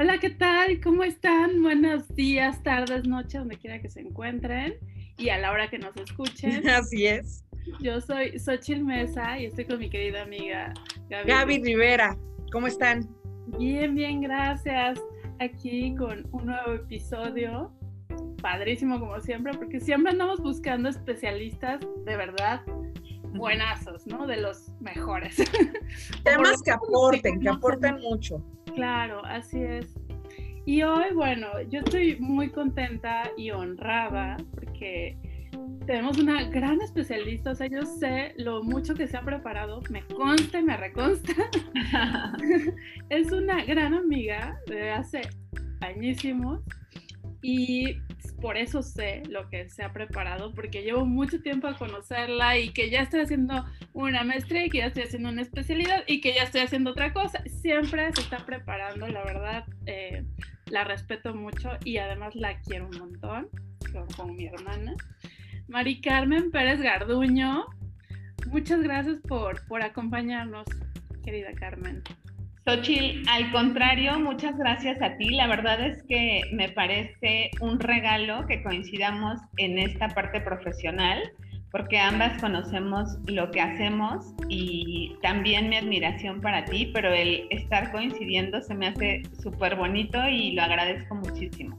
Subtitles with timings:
[0.00, 0.80] Hola, ¿qué tal?
[0.80, 1.60] ¿Cómo están?
[1.60, 4.76] Buenos días, tardes, noches, donde quiera que se encuentren
[5.16, 6.68] y a la hora que nos escuchen.
[6.68, 7.44] Así es.
[7.80, 10.72] Yo soy Xochil Mesa y estoy con mi querida amiga
[11.10, 11.26] Gaby.
[11.26, 12.16] Gaby Rivera,
[12.52, 13.08] ¿cómo están?
[13.58, 15.00] Bien, bien, gracias.
[15.40, 17.72] Aquí con un nuevo episodio.
[18.40, 22.62] Padrísimo como siempre, porque siempre andamos buscando especialistas de verdad
[23.34, 24.28] buenazos, ¿no?
[24.28, 25.36] De los mejores.
[26.24, 28.44] Temas que aporten, que aporten mucho.
[28.74, 29.94] Claro, así es.
[30.66, 35.16] Y hoy, bueno, yo estoy muy contenta y honrada porque
[35.86, 40.02] tenemos una gran especialista, o sea, yo sé lo mucho que se ha preparado, me
[40.08, 41.32] consta y me reconsta.
[43.08, 45.22] es una gran amiga de hace
[45.80, 46.60] añísimos
[47.40, 47.96] y
[48.40, 52.70] por eso sé lo que se ha preparado, porque llevo mucho tiempo a conocerla y
[52.70, 56.34] que ya estoy haciendo una maestría y que ya estoy haciendo una especialidad y que
[56.34, 57.42] ya estoy haciendo otra cosa.
[57.46, 60.24] Siempre se está preparando, la verdad, eh,
[60.66, 63.48] la respeto mucho y además la quiero un montón,
[64.16, 64.94] con, mi hermana.
[65.66, 67.66] Mari Carmen Pérez Garduño,
[68.46, 70.66] muchas gracias por, por acompañarnos,
[71.24, 72.02] querida Carmen.
[72.68, 75.30] Xochil, al contrario, muchas gracias a ti.
[75.30, 81.32] La verdad es que me parece un regalo que coincidamos en esta parte profesional,
[81.72, 87.90] porque ambas conocemos lo que hacemos y también mi admiración para ti, pero el estar
[87.90, 91.74] coincidiendo se me hace súper bonito y lo agradezco muchísimo.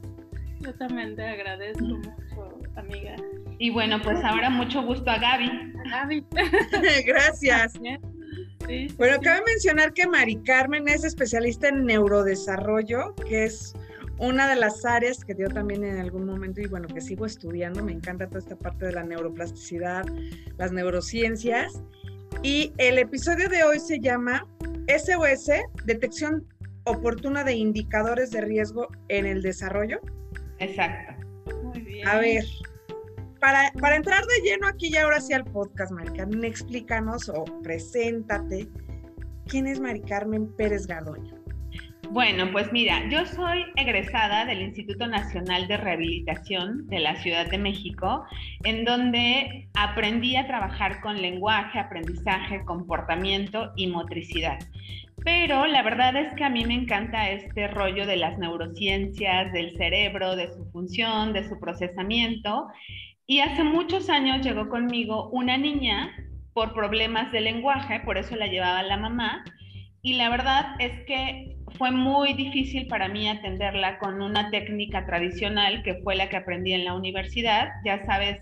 [0.58, 3.14] Yo también te agradezco mucho, amiga.
[3.60, 5.72] Y bueno, pues ahora mucho gusto a Gaby.
[5.88, 6.24] Gaby.
[7.06, 7.78] Gracias
[8.96, 13.74] bueno, cabe mencionar que Mari Carmen es especialista en neurodesarrollo, que es
[14.18, 17.82] una de las áreas que dio también en algún momento y bueno, que sigo estudiando,
[17.82, 20.04] me encanta toda esta parte de la neuroplasticidad,
[20.58, 21.82] las neurociencias.
[22.42, 24.46] Y el episodio de hoy se llama
[24.88, 25.50] SOS,
[25.84, 26.46] detección
[26.84, 30.00] oportuna de indicadores de riesgo en el desarrollo.
[30.58, 31.26] Exacto.
[31.62, 32.06] Muy bien.
[32.06, 32.44] A ver,
[33.40, 38.68] para, entrar de lleno aquí y ahora sí al podcast, Mari Carmen, explícanos o preséntate.
[39.46, 41.34] ¿Quién es Mari Carmen Pérez Gardoño?
[42.10, 47.56] Bueno, pues mira, yo soy egresada del Instituto Nacional de Rehabilitación de la Ciudad de
[47.56, 48.24] México,
[48.64, 54.58] en donde aprendí a trabajar con lenguaje, aprendizaje, comportamiento y motricidad.
[55.24, 59.76] Pero la verdad es que a mí me encanta este rollo de las neurociencias, del
[59.76, 62.68] cerebro, de su función, de su procesamiento.
[63.30, 66.10] Y hace muchos años llegó conmigo una niña
[66.52, 69.44] por problemas de lenguaje, por eso la llevaba la mamá.
[70.02, 75.84] Y la verdad es que fue muy difícil para mí atenderla con una técnica tradicional
[75.84, 78.40] que fue la que aprendí en la universidad, ya sabes,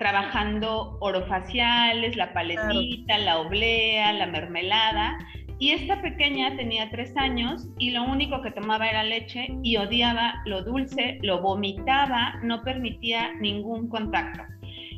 [0.00, 5.16] trabajando orofaciales, la paletita, la oblea, la mermelada.
[5.60, 10.40] Y esta pequeña tenía tres años y lo único que tomaba era leche y odiaba
[10.44, 14.44] lo dulce, lo vomitaba, no permitía ningún contacto.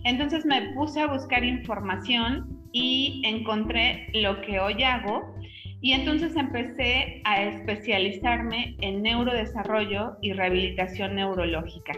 [0.05, 5.35] Entonces me puse a buscar información y encontré lo que hoy hago
[5.81, 11.95] y entonces empecé a especializarme en neurodesarrollo y rehabilitación neurológica.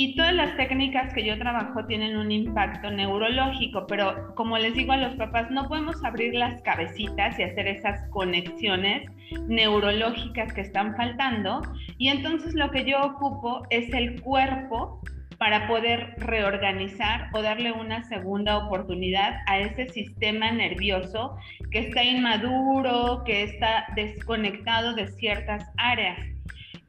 [0.00, 4.92] Y todas las técnicas que yo trabajo tienen un impacto neurológico, pero como les digo
[4.92, 9.10] a los papás, no podemos abrir las cabecitas y hacer esas conexiones
[9.48, 11.62] neurológicas que están faltando.
[11.96, 15.00] Y entonces lo que yo ocupo es el cuerpo
[15.36, 21.36] para poder reorganizar o darle una segunda oportunidad a ese sistema nervioso
[21.72, 26.20] que está inmaduro, que está desconectado de ciertas áreas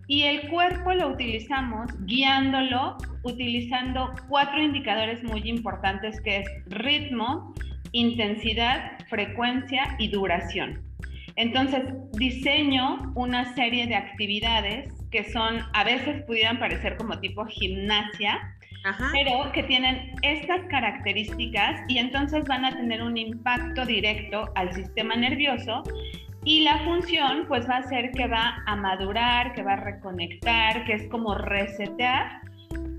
[0.09, 7.53] y el cuerpo lo utilizamos guiándolo utilizando cuatro indicadores muy importantes que es ritmo,
[7.91, 10.81] intensidad, frecuencia y duración.
[11.35, 11.83] Entonces,
[12.13, 18.55] diseño una serie de actividades que son, a veces pudieran parecer como tipo gimnasia,
[19.11, 25.15] pero que tienen estas características y entonces van a tener un impacto directo al sistema
[25.15, 25.83] nervioso
[26.49, 30.83] y la función pues va a ser que va a madurar, que va a reconectar,
[30.85, 32.41] que es como resetear.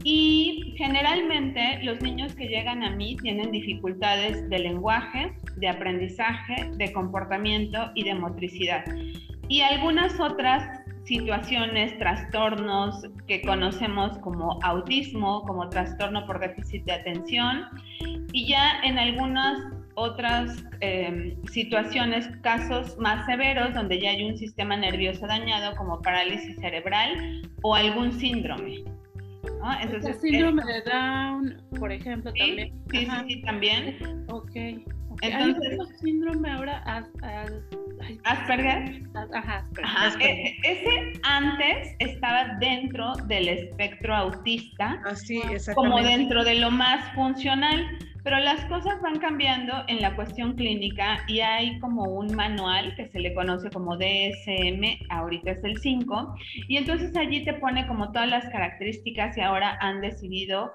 [0.05, 6.93] Y generalmente los niños que llegan a mí tienen dificultades de lenguaje, de aprendizaje, de
[6.93, 8.85] comportamiento y de motricidad.
[9.49, 17.65] Y algunas otras situaciones, trastornos que conocemos como autismo, como trastorno por déficit de atención.
[18.33, 19.59] Y ya en algunas
[19.95, 26.57] otras em, situaciones, casos más severos donde ya hay un sistema nervioso dañado como parálisis
[26.57, 28.85] cerebral o algún síndrome.
[29.83, 32.73] Entonces, el síndrome de Down, por ejemplo, también.
[32.91, 34.27] Sí, sí, sí, también.
[34.31, 34.53] Ok.
[35.23, 36.83] Entonces, ¿Hay síndrome ahora
[38.25, 39.03] Asperger.
[39.35, 40.21] Ajá, Asperger.
[40.21, 45.41] E, e, ese antes estaba dentro del espectro autista, Así,
[45.75, 47.99] como dentro de lo más funcional.
[48.23, 53.09] Pero las cosas van cambiando en la cuestión clínica y hay como un manual que
[53.09, 56.35] se le conoce como DSM, ahorita es el 5,
[56.69, 60.71] y entonces allí te pone como todas las características y ahora han decidido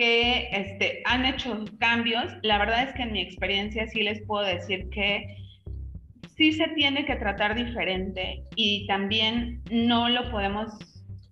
[0.00, 2.24] que este, han hecho cambios.
[2.42, 5.36] La verdad es que en mi experiencia sí les puedo decir que
[6.38, 10.72] sí se tiene que tratar diferente y también no lo podemos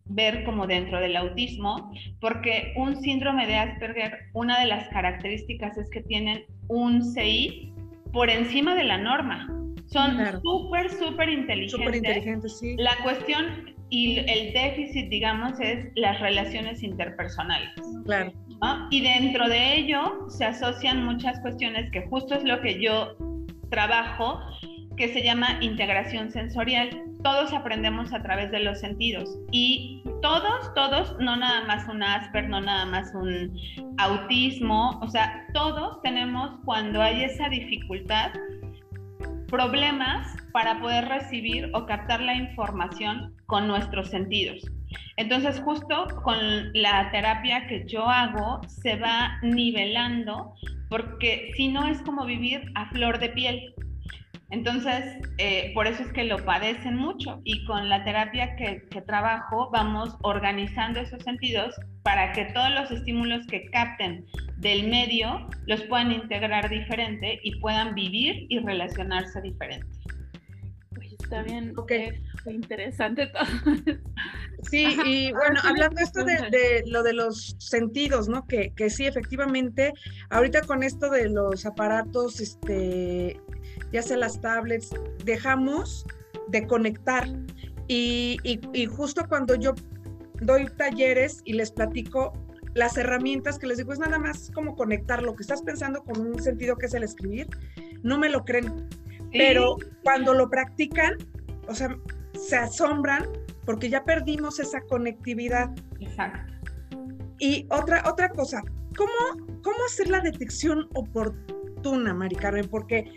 [0.04, 5.88] ver como dentro del autismo, porque un síndrome de Asperger, una de las características es
[5.88, 7.72] que tienen un CI
[8.12, 9.48] por encima de la norma.
[9.86, 11.72] Son súper, súper inteligentes.
[11.72, 12.76] Súper inteligentes, sí.
[12.76, 17.70] La cuestión y el déficit, digamos, es las relaciones interpersonales.
[18.04, 18.30] Claro.
[18.90, 23.16] Y dentro de ello se asocian muchas cuestiones que justo es lo que yo
[23.70, 24.40] trabajo,
[24.96, 26.90] que se llama integración sensorial.
[27.22, 32.48] Todos aprendemos a través de los sentidos y todos, todos, no nada más un Asper,
[32.48, 33.56] no nada más un
[33.98, 38.32] autismo, o sea, todos tenemos cuando hay esa dificultad
[39.48, 44.62] problemas para poder recibir o captar la información con nuestros sentidos.
[45.16, 46.38] Entonces, justo con
[46.74, 50.54] la terapia que yo hago, se va nivelando,
[50.88, 53.74] porque si no es como vivir a flor de piel.
[54.50, 59.02] Entonces, eh, por eso es que lo padecen mucho y con la terapia que, que,
[59.02, 64.24] trabajo vamos organizando esos sentidos para que todos los estímulos que capten
[64.56, 69.86] del medio los puedan integrar diferente y puedan vivir y relacionarse diferente.
[71.28, 72.22] Está bien, okay.
[72.46, 73.44] interesante todo.
[74.62, 78.44] Sí, y bueno, hablando esto de, lo de los sentidos, ¿no?
[78.46, 79.92] Que, que sí, efectivamente,
[80.30, 83.40] ahorita con esto de los aparatos, este,
[83.92, 84.90] ya sea las tablets,
[85.24, 86.06] dejamos
[86.48, 87.28] de conectar.
[87.86, 89.74] Y, y, justo cuando yo
[90.40, 92.32] doy talleres y les platico
[92.74, 96.20] las herramientas que les digo, es nada más como conectar lo que estás pensando con
[96.26, 97.46] un sentido que es el escribir,
[98.02, 98.88] no me lo creen.
[99.32, 101.14] Pero cuando lo practican,
[101.66, 101.96] o sea,
[102.34, 103.26] se asombran
[103.64, 105.70] porque ya perdimos esa conectividad.
[106.00, 106.52] Exacto.
[107.38, 108.62] Y otra, otra cosa,
[108.96, 112.68] ¿cómo, ¿cómo hacer la detección oportuna, Mari Carmen?
[112.68, 113.12] Porque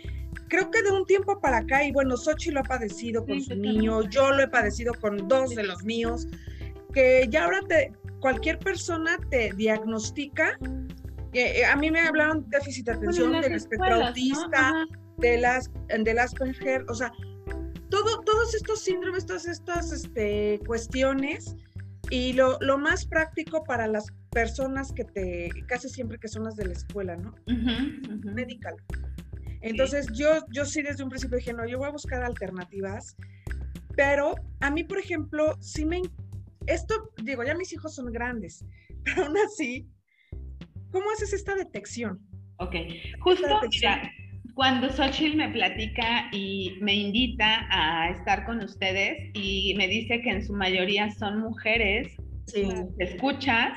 [0.48, 3.56] creo que de un tiempo para acá, y bueno, Sochi lo ha padecido con su
[3.56, 6.28] niño, yo lo he padecido con dos de los míos,
[6.92, 10.58] que ya ahora te, cualquier persona te diagnostica.
[11.32, 14.86] Eh, a mí me hablaron de déficit de atención, del espectro autista,
[15.18, 16.34] de las, de las
[16.88, 17.12] o sea,
[17.88, 21.56] todo, todos estos síndromes, todas estas este, cuestiones,
[22.10, 26.56] y lo, lo, más práctico para las personas que te, casi siempre que son las
[26.56, 27.34] de la escuela, ¿no?
[28.24, 28.76] Medical.
[29.62, 33.16] Entonces yo, yo sí desde un principio dije, no, yo voy a buscar alternativas,
[33.96, 36.02] pero a mí, por ejemplo, sí me...
[36.66, 38.64] Esto, digo, ya mis hijos son grandes,
[39.04, 39.88] pero aún así,
[40.90, 42.20] ¿cómo haces esta detección?
[42.58, 42.74] Ok,
[43.20, 44.12] justo, mira,
[44.54, 50.30] cuando Xochitl me platica y me invita a estar con ustedes y me dice que
[50.30, 52.12] en su mayoría son mujeres,
[52.46, 52.68] sí.
[52.98, 53.72] escuchas,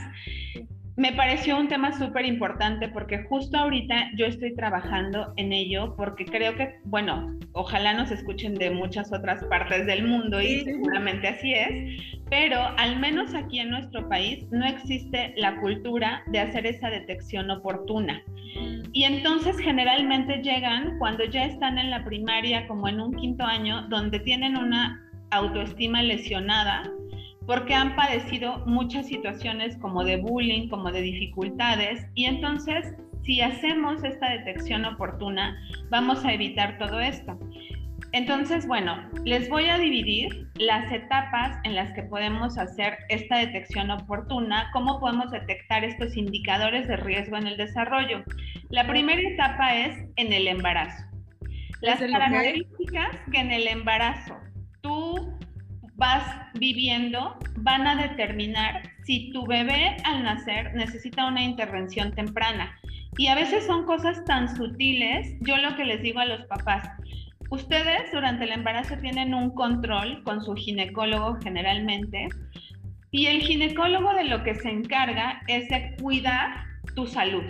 [0.97, 6.23] me pareció un tema súper importante porque justo ahorita yo estoy trabajando en ello porque
[6.23, 11.53] creo que, bueno, ojalá nos escuchen de muchas otras partes del mundo y seguramente así
[11.53, 16.89] es, pero al menos aquí en nuestro país no existe la cultura de hacer esa
[16.89, 18.23] detección oportuna.
[18.93, 23.81] Y entonces generalmente llegan cuando ya están en la primaria, como en un quinto año,
[23.89, 26.83] donde tienen una autoestima lesionada
[27.45, 34.03] porque han padecido muchas situaciones como de bullying, como de dificultades, y entonces si hacemos
[34.03, 35.57] esta detección oportuna,
[35.89, 37.37] vamos a evitar todo esto.
[38.11, 43.89] Entonces, bueno, les voy a dividir las etapas en las que podemos hacer esta detección
[43.89, 48.23] oportuna, cómo podemos detectar estos indicadores de riesgo en el desarrollo.
[48.69, 51.03] La primera etapa es en el embarazo.
[51.81, 54.37] Las características que en el embarazo
[54.81, 55.34] tú
[55.95, 56.23] vas
[56.55, 62.77] viviendo van a determinar si tu bebé al nacer necesita una intervención temprana.
[63.17, 66.89] Y a veces son cosas tan sutiles, yo lo que les digo a los papás,
[67.49, 72.27] ustedes durante el embarazo tienen un control con su ginecólogo generalmente,
[73.11, 77.43] y el ginecólogo de lo que se encarga es de cuidar tu salud.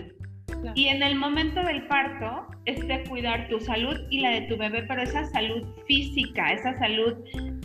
[0.75, 4.57] Y en el momento del parto es de cuidar tu salud y la de tu
[4.57, 7.15] bebé, pero esa salud física, esa salud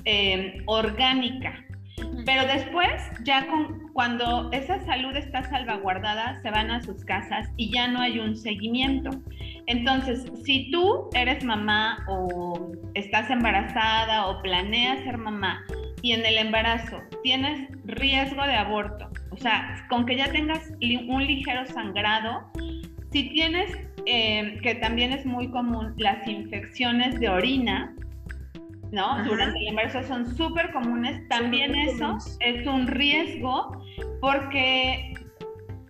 [0.05, 1.65] eh, orgánica.
[2.25, 3.47] Pero después, ya
[3.92, 8.37] cuando esa salud está salvaguardada, se van a sus casas y ya no hay un
[8.37, 9.11] seguimiento.
[9.66, 15.62] Entonces, si tú eres mamá o estás embarazada o planeas ser mamá
[16.02, 20.73] y en el embarazo tienes riesgo de aborto, o sea, con que ya tengas
[21.09, 22.50] un ligero sangrado,
[23.12, 23.76] si tienes,
[24.07, 27.95] eh, que también es muy común, las infecciones de orina,
[28.93, 29.25] ¿no?
[29.25, 31.27] Durante el embarazo son súper comunes.
[31.29, 33.85] También eso es un riesgo
[34.21, 35.15] porque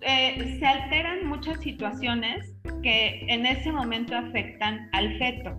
[0.02, 5.57] eh, se alteran muchas situaciones que en ese momento afectan al feto.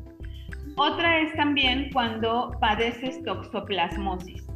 [0.77, 4.47] Otra es también cuando padeces toxoplasmosis,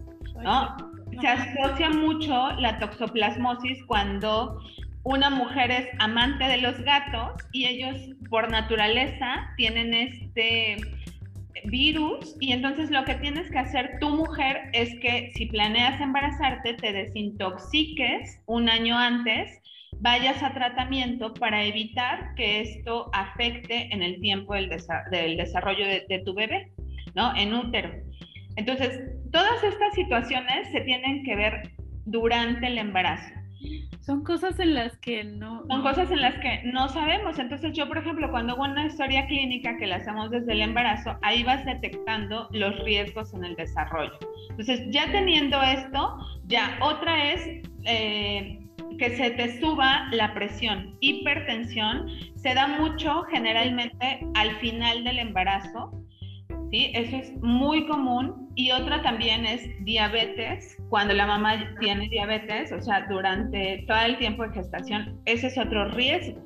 [0.41, 0.75] ¿no?
[1.19, 4.59] Se asocia mucho la toxoplasmosis cuando
[5.03, 7.95] una mujer es amante de los gatos y ellos
[8.29, 10.77] por naturaleza tienen este
[11.65, 16.73] virus y entonces lo que tienes que hacer tu mujer es que si planeas embarazarte
[16.75, 19.61] te desintoxiques un año antes,
[19.99, 24.69] vayas a tratamiento para evitar que esto afecte en el tiempo del,
[25.37, 26.71] desarrollo de, de tu bebé,
[27.15, 27.35] ¿no?
[27.35, 27.91] En útero.
[28.57, 28.99] Entonces,
[29.31, 31.71] todas estas situaciones se tienen que ver
[32.05, 33.34] durante el embarazo.
[33.99, 35.63] Son cosas en las que no...
[35.67, 37.39] Son cosas en las que no sabemos.
[37.39, 41.17] Entonces yo, por ejemplo, cuando hago una historia clínica que la hacemos desde el embarazo,
[41.21, 44.17] ahí vas detectando los riesgos en el desarrollo.
[44.49, 46.17] Entonces, ya teniendo esto,
[46.47, 47.61] ya otra es...
[47.85, 48.59] Eh,
[48.97, 50.95] que se te suba la presión.
[50.99, 55.91] Hipertensión se da mucho generalmente al final del embarazo,
[56.71, 56.91] ¿sí?
[56.93, 58.49] Eso es muy común.
[58.55, 64.17] Y otra también es diabetes, cuando la mamá tiene diabetes, o sea, durante todo el
[64.17, 66.41] tiempo de gestación, ese es otro riesgo,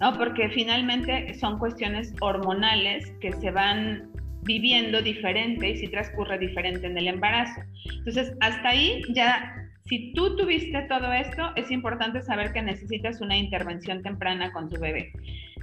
[0.00, 0.18] ¿no?
[0.18, 4.10] Porque finalmente son cuestiones hormonales que se van
[4.42, 7.60] viviendo diferente y si transcurre diferente en el embarazo.
[7.98, 13.36] Entonces, hasta ahí ya, si tú tuviste todo esto, es importante saber que necesitas una
[13.36, 15.12] intervención temprana con tu bebé.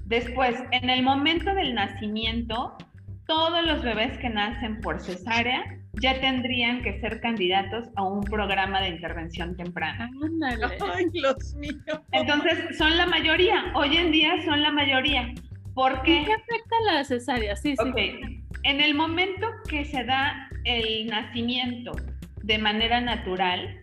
[0.06, 2.76] Después, en el momento del nacimiento,
[3.30, 5.64] todos los bebés que nacen por cesárea
[6.02, 10.10] ya tendrían que ser candidatos a un programa de intervención temprana.
[10.96, 11.72] Ay, Dios mío.
[12.12, 13.72] Entonces, son la mayoría.
[13.76, 15.32] Hoy en día son la mayoría.
[15.76, 16.24] ¿Por qué?
[16.26, 17.56] ¿Qué afecta la cesárea?
[17.56, 18.44] Sí, sí.
[18.64, 21.92] En el momento que se da el nacimiento
[22.42, 23.80] de manera natural,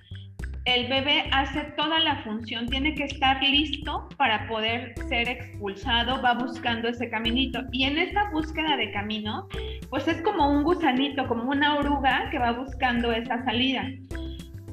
[0.66, 6.35] el bebé hace toda la función, tiene que estar listo para poder ser expulsado, va
[6.35, 7.61] buscando ese caminito.
[7.70, 9.46] Y en esa búsqueda de camino,
[9.90, 13.88] pues es como un gusanito, como una oruga que va buscando esa salida.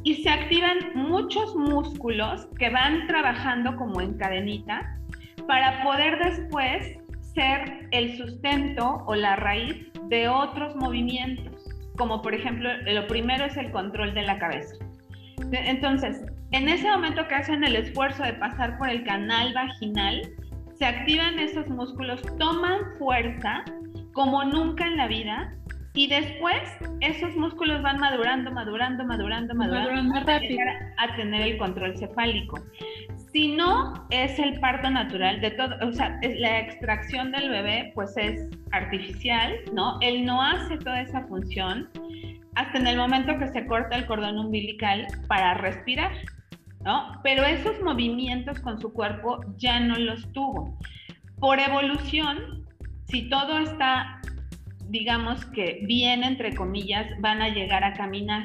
[0.04, 4.98] Y se activan muchos músculos que van trabajando como en cadenita
[5.48, 6.98] para poder después
[7.36, 13.56] ser el sustento o la raíz de otros movimientos, como por ejemplo, lo primero es
[13.58, 14.83] el control de la cabeza.
[15.52, 16.22] Entonces,
[16.52, 20.22] en ese momento que hacen el esfuerzo de pasar por el canal vaginal,
[20.78, 23.64] se activan esos músculos, toman fuerza
[24.14, 25.54] como nunca en la vida
[25.96, 26.62] y después
[27.02, 32.60] esos músculos van madurando, madurando, madurando, madurando, hasta llegar a tener el control cefálico.
[33.32, 38.16] Si no es el parto natural de todo, o sea, la extracción del bebé pues
[38.18, 40.00] es artificial, ¿no?
[40.02, 41.90] Él no hace toda esa función
[42.56, 46.12] hasta en el momento que se corta el cordón umbilical para respirar,
[46.82, 47.20] ¿no?
[47.24, 50.78] Pero esos movimientos con su cuerpo ya no los tuvo.
[51.40, 52.66] Por evolución,
[53.08, 54.22] si todo está,
[54.90, 58.44] digamos que bien, entre comillas, van a llegar a caminar.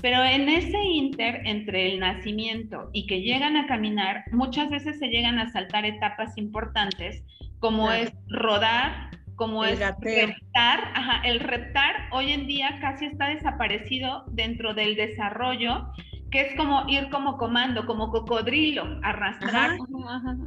[0.00, 5.08] Pero en ese inter entre el nacimiento y que llegan a caminar, muchas veces se
[5.08, 7.22] llegan a saltar etapas importantes,
[7.60, 13.28] como es rodar, como el es reptar, ajá, el reptar hoy en día casi está
[13.28, 15.88] desaparecido dentro del desarrollo,
[16.30, 19.76] que es como ir como comando, como cocodrilo, arrastrar,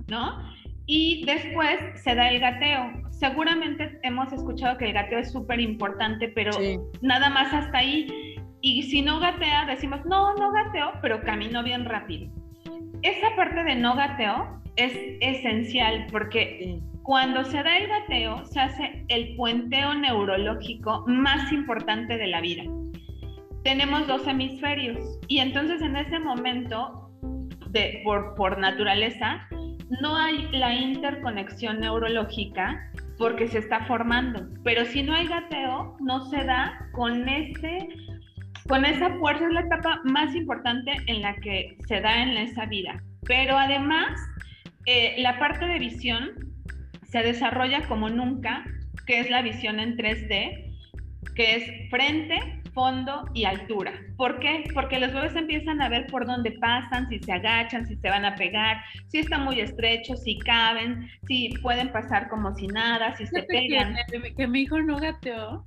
[0.08, 0.40] ¿no?
[0.88, 3.10] Y después se da el gateo.
[3.12, 6.52] Seguramente hemos escuchado que el gateo es súper importante, pero
[7.02, 8.36] nada más hasta ahí.
[8.62, 12.32] Y si no gatea, decimos, no, no gateo, pero camino bien rápido.
[13.02, 19.06] Esa parte de no gateo es esencial porque cuando se da el gateo, se hace
[19.10, 22.64] el puenteo neurológico más importante de la vida.
[23.64, 27.12] Tenemos dos hemisferios y entonces en ese momento,
[27.70, 29.48] de, por, naturaleza,
[30.02, 34.48] no hay la interconexión neurológica porque se está formando.
[34.64, 37.88] Pero si no hay gateo, no se da con ese
[38.68, 42.66] con esa fuerza es la etapa más importante en la que se da en esa
[42.66, 43.00] vida.
[43.28, 44.20] Pero además,
[44.88, 46.55] eh, la parte de visión
[47.10, 48.66] se desarrolla como nunca,
[49.06, 50.74] que es la visión en 3D,
[51.36, 53.94] que es frente, fondo y altura.
[54.18, 54.66] ¿Por qué?
[54.74, 58.26] Porque los bebés empiezan a ver por dónde pasan, si se agachan, si se van
[58.26, 63.26] a pegar, si están muy estrechos, si caben, si pueden pasar como si nada, si
[63.26, 63.96] se pegan.
[64.38, 65.66] Que, mi hijo no gateó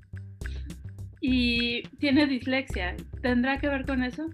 [1.21, 2.95] y tiene dislexia.
[3.23, 4.27] ¿Tendrá que ver con eso?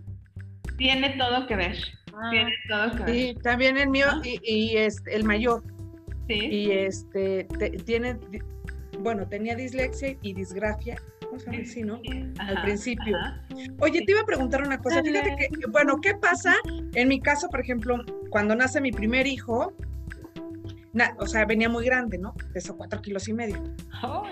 [0.76, 1.76] Tiene todo que ver.
[2.12, 2.28] Ah.
[2.30, 3.14] Tiene todo que ver.
[3.14, 5.62] Sí, también el mío y, es el mayor.
[6.28, 6.34] Sí.
[6.34, 7.46] Y este
[7.84, 8.18] tiene,
[9.00, 10.96] bueno, tenía dislexia y disgrafia
[11.64, 12.00] Sí, ¿no?
[12.38, 13.16] Al principio.
[13.80, 15.02] Oye, te iba a preguntar una cosa.
[15.02, 16.54] Fíjate que, bueno, ¿qué pasa?
[16.94, 17.96] En mi caso, por ejemplo,
[18.30, 19.72] cuando nace mi primer hijo,
[21.18, 22.34] o sea, venía muy grande, ¿no?
[22.52, 23.62] Pesó cuatro kilos y medio.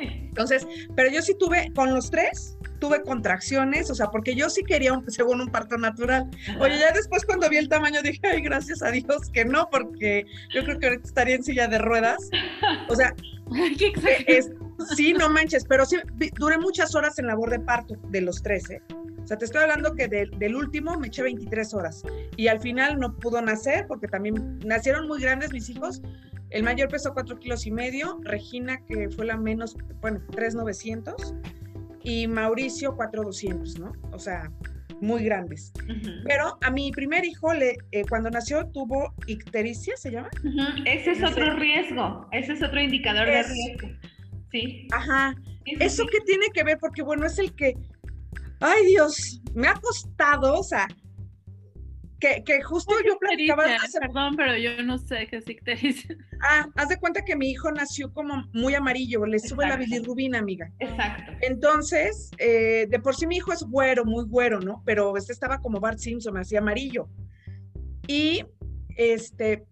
[0.01, 4.63] Entonces, pero yo sí tuve, con los tres, tuve contracciones, o sea, porque yo sí
[4.63, 6.29] quería, un, según un parto natural.
[6.61, 10.27] Oye, ya después cuando vi el tamaño dije, ay, gracias a Dios que no, porque
[10.55, 12.29] yo creo que ahorita estaría en silla de ruedas.
[12.89, 13.15] O sea,
[13.79, 13.93] ¿Qué
[14.27, 14.51] es,
[14.97, 15.97] sí, no manches, pero sí,
[16.39, 18.83] duré muchas horas en labor de parto de los 13.
[19.23, 22.03] O sea, te estoy hablando que del último me eché 23 horas
[22.37, 26.03] y al final no pudo nacer porque también nacieron muy grandes mis hijos.
[26.53, 31.35] El mayor pesó 4 kilos y medio, Regina, que fue la menos, bueno, 3,900
[32.05, 33.93] y Mauricio 4,200, ¿no?
[34.13, 34.51] O sea,
[35.01, 35.73] muy grandes.
[36.25, 40.31] Pero a mi primer hijo, le, eh, cuando nació, tuvo ictericia, ¿se llama?
[40.85, 43.89] Ese es otro riesgo, ese es otro indicador de riesgo.
[44.51, 44.87] Sí.
[44.93, 45.35] Ajá.
[45.65, 46.79] ¿Eso qué tiene que ver?
[46.79, 47.75] Porque bueno, es el que,
[48.61, 50.87] ay Dios, me ha costado, o sea,
[52.23, 53.65] que, que justo yo platicaba...
[54.01, 56.17] Perdón, pero yo no sé qué es ictericia.
[56.41, 60.39] Ah, haz de cuenta que mi hijo nació como muy amarillo, le sube la bilirrubina,
[60.39, 60.71] amiga.
[60.79, 61.33] Exacto.
[61.41, 64.85] Entonces, eh, de por sí mi hijo es güero, muy güero, ¿no?
[64.87, 67.09] Pero este estaba como Bart Simpson, así amarillo.
[68.07, 68.45] Y
[68.97, 69.65] este,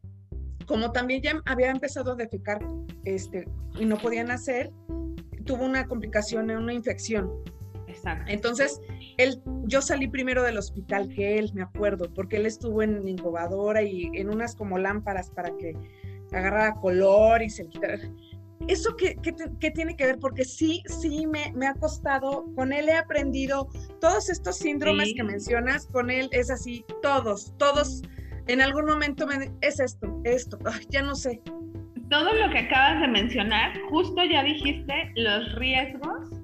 [0.66, 2.58] como también ya había empezado a defecar
[3.04, 3.46] este,
[3.78, 4.72] y no podía nacer,
[5.44, 7.30] tuvo una complicación, una infección.
[8.00, 8.32] Exacto.
[8.32, 8.80] Entonces,
[9.18, 13.82] él, yo salí primero del hospital que él, me acuerdo, porque él estuvo en incubadora
[13.82, 15.74] y en unas como lámparas para que
[16.32, 17.98] agarrara color y se quitara.
[18.68, 19.16] ¿Eso qué,
[19.58, 20.18] qué, tiene que ver?
[20.18, 23.68] Porque sí, sí me, me, ha costado, con él he aprendido
[24.00, 28.02] todos estos síndromes que mencionas, con él es así, todos, todos
[28.46, 30.58] en algún momento me es esto, esto,
[30.90, 31.40] ya no sé.
[32.10, 36.39] Todo lo que acabas de mencionar, justo ya dijiste los riesgos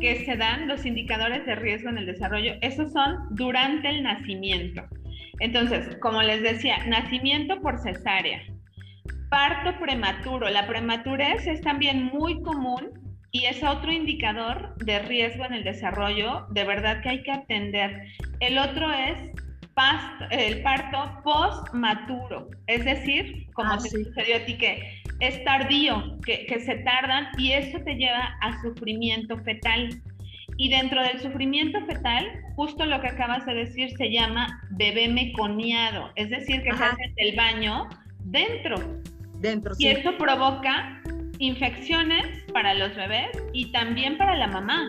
[0.00, 4.82] que se dan, los indicadores de riesgo en el desarrollo, esos son durante el nacimiento.
[5.40, 8.42] Entonces, como les decía, nacimiento por cesárea,
[9.28, 10.48] parto prematuro.
[10.50, 12.90] La prematurez es también muy común
[13.30, 18.08] y es otro indicador de riesgo en el desarrollo, de verdad que hay que atender.
[18.40, 19.18] El otro es
[20.30, 26.46] el parto post-maturo, es decir, como te ah, sucedió a ti, que es tardío, que,
[26.46, 30.02] que se tardan y eso te lleva a sufrimiento fetal.
[30.56, 36.10] Y dentro del sufrimiento fetal, justo lo que acabas de decir se llama bebé meconiado,
[36.16, 37.88] es decir, que se hace el baño
[38.24, 38.76] dentro.
[39.38, 41.00] Dentro, Y eso provoca
[41.38, 44.88] infecciones para los bebés y también para la mamá.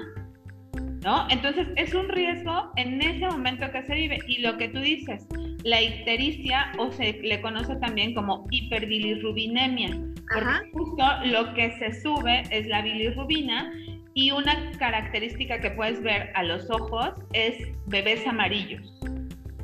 [1.04, 1.28] ¿no?
[1.30, 4.20] Entonces es un riesgo en ese momento que se vive.
[4.28, 5.28] Y lo que tú dices,
[5.64, 9.90] la ictericia o se le conoce también como hiperbilirrubinemia,
[10.34, 13.72] porque justo lo que se sube es la bilirrubina
[14.14, 17.56] y una característica que puedes ver a los ojos es
[17.88, 19.00] bebés amarillos.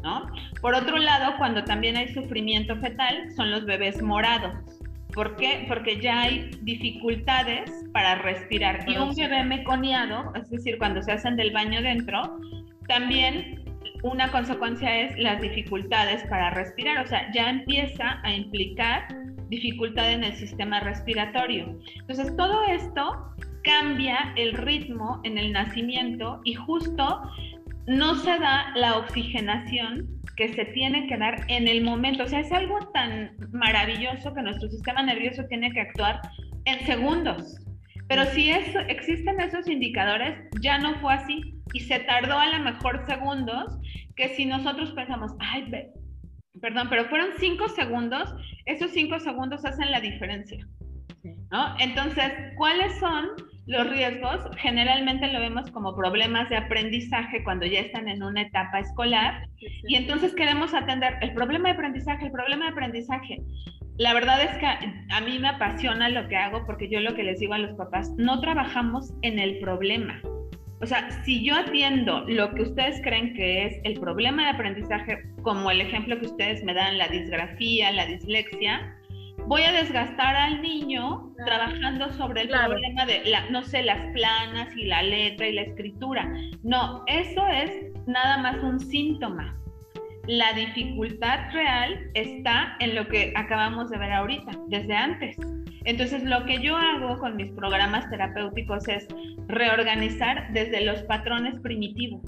[0.02, 0.32] ¿No?
[0.62, 4.54] Por otro lado, cuando también hay sufrimiento fetal, son los bebés morados.
[5.14, 5.66] ¿Por qué?
[5.68, 8.86] Porque ya hay dificultades para respirar.
[8.88, 12.40] Y un bebé meconiado, es decir, cuando se hacen del baño dentro,
[12.88, 13.69] también
[14.04, 17.04] una consecuencia es las dificultades para respirar.
[17.04, 19.08] O sea, ya empieza a implicar
[19.50, 21.78] dificultad en el sistema respiratorio.
[22.02, 23.34] Entonces, todo esto
[23.64, 27.22] cambia el ritmo en el nacimiento y justo
[27.88, 30.08] no se da la oxigenación
[30.38, 32.24] que se tiene que dar en el momento.
[32.24, 36.22] O sea, es algo tan maravilloso que nuestro sistema nervioso tiene que actuar
[36.66, 37.60] en segundos.
[38.10, 41.42] Pero si existen esos indicadores, ya no fue así
[41.74, 43.80] y se tardó a lo mejor segundos
[44.16, 45.72] que si nosotros pensamos, ay,
[46.60, 48.34] perdón, pero fueron cinco segundos,
[48.66, 50.68] esos cinco segundos hacen la diferencia.
[51.52, 51.76] ¿no?
[51.80, 53.28] Entonces, ¿cuáles son
[53.68, 58.80] los riesgos generalmente lo vemos como problemas de aprendizaje cuando ya están en una etapa
[58.80, 59.48] escolar
[59.88, 63.38] y entonces queremos atender el problema de aprendizaje, el problema de aprendizaje.
[64.00, 67.24] La verdad es que a mí me apasiona lo que hago porque yo lo que
[67.24, 70.22] les digo a los papás, no trabajamos en el problema.
[70.80, 75.22] O sea, si yo atiendo lo que ustedes creen que es el problema de aprendizaje,
[75.42, 78.96] como el ejemplo que ustedes me dan, la disgrafía, la dislexia,
[79.48, 84.74] voy a desgastar al niño trabajando sobre el problema de, la, no sé, las planas
[84.78, 86.26] y la letra y la escritura.
[86.64, 87.70] No, eso es
[88.08, 89.60] nada más un síntoma.
[90.28, 95.38] La dificultad real está en lo que acabamos de ver ahorita, desde antes.
[95.86, 99.08] Entonces, lo que yo hago con mis programas terapéuticos es
[99.48, 102.22] reorganizar desde los patrones primitivos.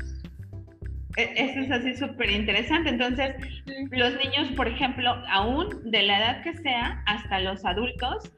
[1.17, 2.89] E, eso es así súper interesante.
[2.89, 3.35] Entonces,
[3.91, 8.31] los niños, por ejemplo, aún de la edad que sea, hasta los adultos,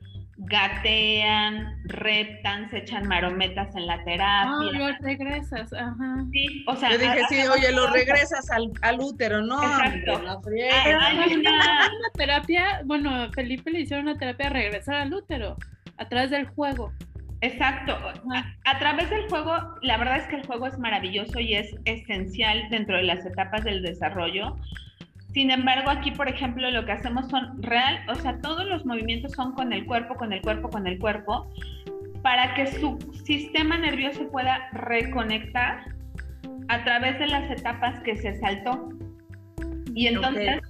[0.45, 4.51] gatean, reptan, se echan marometas en la terapia.
[4.51, 6.25] Ah, lo regresas, ajá.
[6.31, 6.91] Sí, o sea.
[6.91, 9.61] Yo dije, sí, oye, lo regresas al, al útero, ¿no?
[9.61, 10.21] Exacto.
[10.21, 10.41] No
[11.01, 11.89] hay una...
[12.13, 15.57] terapia, bueno, Felipe le hicieron una terapia de regresar al útero,
[15.97, 16.91] a través del juego.
[17.43, 17.97] Exacto.
[18.65, 22.69] A, través del juego, la verdad es que el juego es maravilloso y es esencial
[22.69, 24.55] dentro de las etapas del desarrollo.
[25.33, 29.31] Sin embargo, aquí, por ejemplo, lo que hacemos son real, o sea, todos los movimientos
[29.31, 31.47] son con el cuerpo, con el cuerpo, con el cuerpo,
[32.21, 35.85] para que su sistema nervioso pueda reconectar
[36.67, 38.89] a través de las etapas que se saltó.
[39.95, 40.61] Y entonces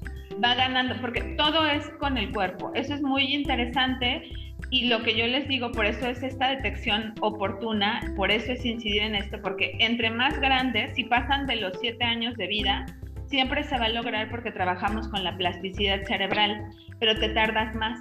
[0.43, 2.71] va ganando, porque todo es con el cuerpo.
[2.73, 4.29] Eso es muy interesante.
[4.69, 8.65] Y lo que yo les digo, por eso es esta detección oportuna, por eso es
[8.65, 12.85] incidir en esto, porque entre más grandes, si pasan de los siete años de vida,
[13.33, 16.69] siempre se va a lograr porque trabajamos con la plasticidad cerebral,
[16.99, 17.99] pero te tardas más.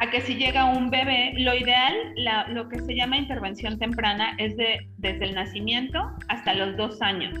[0.00, 1.94] A que si llega un bebé, lo ideal,
[2.48, 7.32] lo que se llama intervención temprana, es de desde el nacimiento hasta los dos años.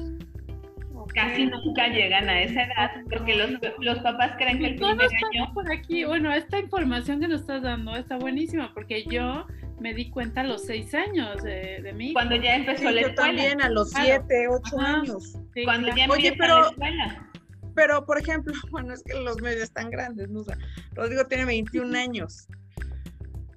[1.14, 5.52] Casi nunca llegan a esa edad porque los, los papás creen que el primer año...
[5.52, 9.46] por aquí, bueno, esta información que nos estás dando está buenísima porque yo
[9.80, 12.12] me di cuenta a los seis años de, de mí.
[12.12, 13.08] Cuando ya empezó la escuela.
[13.08, 15.38] Yo también a los siete, ocho años.
[15.64, 17.30] Cuando ya Oye, pero, la escuela.
[17.74, 20.40] Pero, por ejemplo, bueno, es que los medios están grandes, ¿no?
[20.40, 20.58] O sea,
[20.92, 22.46] Rodrigo tiene 21 años.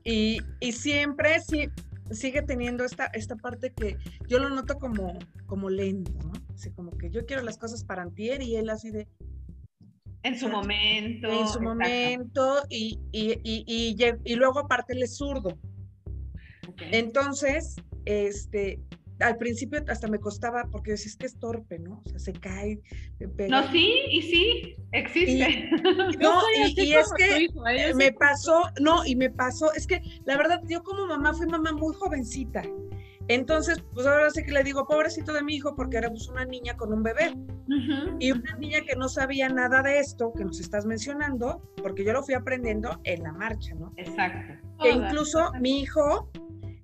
[0.03, 1.69] Y, y siempre sí,
[2.11, 6.33] sigue teniendo esta, esta parte que yo lo noto como, como lento, ¿no?
[6.53, 9.07] Así como que yo quiero las cosas para antier y él así de...
[10.23, 11.27] En su momento.
[11.29, 15.57] En su momento y, y, y, y, luego aparte él es zurdo.
[16.91, 17.75] Entonces,
[18.05, 18.79] este,
[19.19, 22.01] al principio hasta me costaba, porque decís que es torpe, ¿no?
[22.05, 22.79] O sea, se cae,
[23.49, 25.69] No, sí, y sí, existe.
[26.19, 27.49] no, y, es que
[27.95, 31.71] me pasó, no, y me pasó, es que la verdad, yo como mamá fui mamá
[31.71, 32.63] muy jovencita.
[33.29, 36.45] Entonces, pues ahora sí que le digo, pobrecito de mi hijo, porque era pues, una
[36.45, 37.35] niña con un bebé.
[38.19, 42.13] Y una niña que no sabía nada de esto que nos estás mencionando, porque yo
[42.13, 43.91] lo fui aprendiendo en la marcha, ¿no?
[43.97, 44.53] Exacto.
[44.81, 46.29] Que incluso mi hijo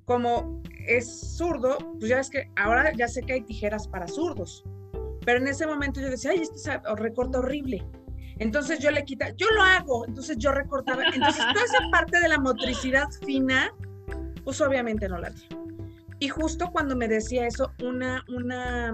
[0.05, 4.65] como es zurdo, pues ya es que ahora ya sé que hay tijeras para zurdos,
[5.25, 7.85] pero en ese momento yo decía, ay, este recorta horrible.
[8.39, 11.03] Entonces yo le quita, yo lo hago, entonces yo recortaba.
[11.13, 13.73] Entonces toda esa parte de la motricidad fina,
[14.43, 15.62] pues obviamente no la tengo.
[16.23, 18.93] Y justo cuando me decía eso, una, una,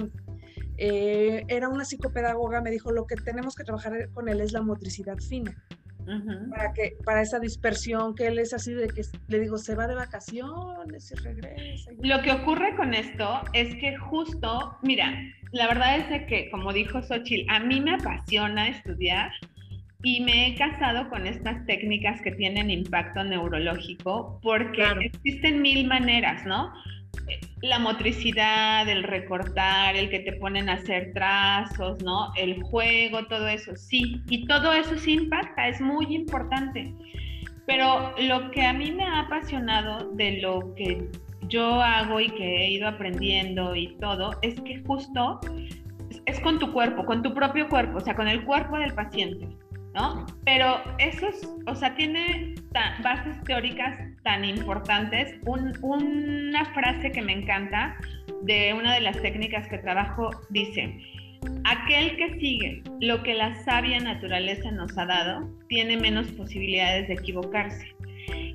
[0.78, 4.64] eh, era una psicopedagoga, me dijo, lo que tenemos que trabajar con él es la
[4.64, 5.56] motricidad fina
[6.50, 9.86] para que para esa dispersión que él es así de que le digo se va
[9.86, 11.92] de vacaciones y regresa.
[12.02, 15.14] Lo que ocurre con esto es que justo, mira,
[15.52, 19.32] la verdad es que como dijo Xochitl, a mí me apasiona estudiar
[20.02, 26.44] y me he casado con estas técnicas que tienen impacto neurológico porque existen mil maneras,
[26.48, 26.74] ¿no?
[27.62, 32.32] La motricidad, el recortar, el que te ponen a hacer trazos, ¿no?
[32.36, 34.22] El juego, todo eso, sí.
[34.30, 36.94] Y todo eso sí impacta, es muy importante.
[37.66, 41.08] Pero lo que a mí me ha apasionado de lo que
[41.50, 45.40] yo hago y que he ido aprendiendo y todo, es que justo
[46.26, 49.48] es con tu cuerpo, con tu propio cuerpo, o sea, con el cuerpo del paciente.
[49.94, 50.26] ¿No?
[50.46, 51.28] Pero eso
[51.66, 52.56] o sea, tiene
[53.04, 55.36] bases teóricas tan importantes.
[55.46, 57.96] una frase que me encanta
[58.44, 61.00] de una de las técnicas que trabajo dice,
[61.66, 67.14] aquel que sigue lo que la sabia naturaleza nos ha dado, tiene menos posibilidades de
[67.16, 67.88] equivocarse.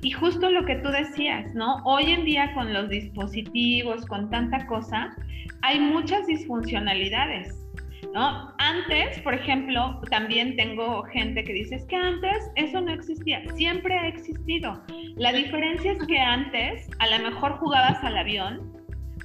[0.01, 1.77] Y justo lo que tú decías, ¿no?
[1.83, 5.15] Hoy en día con los dispositivos, con tanta cosa,
[5.61, 7.64] hay muchas disfuncionalidades
[8.13, 8.53] ¿no?
[8.57, 13.97] Antes, por ejemplo, también tengo gente que dice, es que antes eso no existía, siempre
[13.97, 14.81] ha existido.
[15.15, 18.73] La diferencia es que antes a lo mejor jugabas al avión,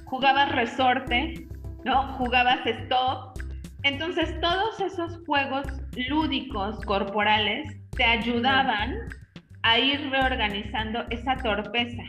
[0.05, 1.47] jugabas resorte,
[1.85, 2.13] ¿no?
[2.17, 3.39] Jugabas stop.
[3.83, 5.65] Entonces, todos esos juegos
[6.09, 8.95] lúdicos corporales te ayudaban
[9.63, 12.03] a ir reorganizando esa torpeza.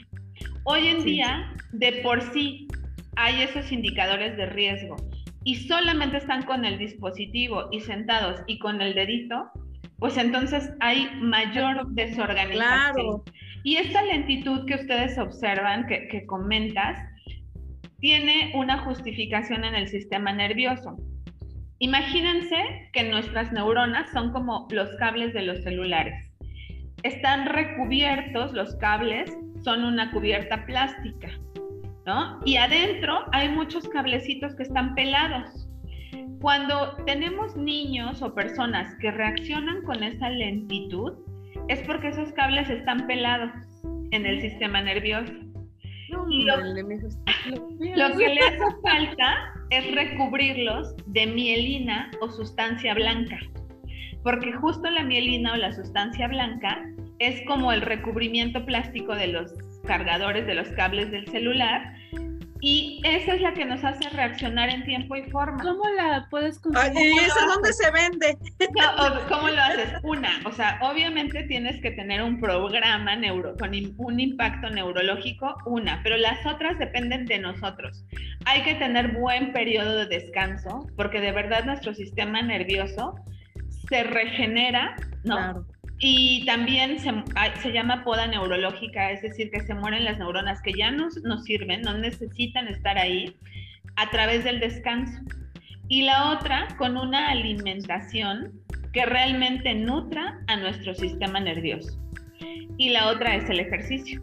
[0.64, 2.68] Hoy en día, de por sí,
[3.16, 4.96] hay esos indicadores de riesgo
[5.44, 9.50] y solamente están con el dispositivo y sentados y con el dedito,
[9.98, 13.22] pues entonces hay mayor desorganización.
[13.64, 16.98] Y esta lentitud que ustedes observan, que, que comentas,
[18.00, 20.96] tiene una justificación en el sistema nervioso.
[21.78, 26.32] Imagínense que nuestras neuronas son como los cables de los celulares.
[27.02, 29.32] Están recubiertos, los cables
[29.64, 31.28] son una cubierta plástica,
[32.06, 32.40] ¿no?
[32.44, 35.68] Y adentro hay muchos cablecitos que están pelados.
[36.40, 41.12] Cuando tenemos niños o personas que reaccionan con esa lentitud,
[41.68, 43.52] es porque esos cables están pelados
[44.10, 45.32] en el sistema nervioso.
[46.10, 46.56] lo,
[48.16, 53.38] que le hace falta es recubrirlos de mielina o sustancia blanca,
[54.22, 56.84] porque justo la mielina o la sustancia blanca
[57.20, 59.54] es como el recubrimiento plástico de los
[59.86, 61.94] cargadores de los cables del celular
[62.64, 65.60] y esa es la que nos hace reaccionar en tiempo y forma.
[65.60, 67.12] ¿Cómo la puedes conseguir?
[67.12, 68.38] ¿Y esa dónde se vende?
[69.28, 69.94] ¿Cómo lo haces?
[70.04, 76.00] Una, o sea, obviamente tienes que tener un programa neuro, con un impacto neurológico, una,
[76.04, 78.04] pero las otras dependen de nosotros.
[78.44, 83.16] Hay que tener buen periodo de descanso, porque de verdad nuestro sistema nervioso
[83.88, 85.34] se regenera, ¿no?
[85.34, 85.66] Claro.
[86.04, 87.12] Y también se,
[87.62, 91.44] se, llama poda neurológica, es decir, que se mueren las neuronas que ya no nos
[91.44, 93.36] sirven, no necesitan estar ahí,
[93.94, 95.20] a través del descanso.
[95.86, 98.50] Y la otra, con una alimentación
[98.92, 101.96] que realmente nutra a nuestro sistema nervioso.
[102.78, 104.20] Y la otra es el ejercicio.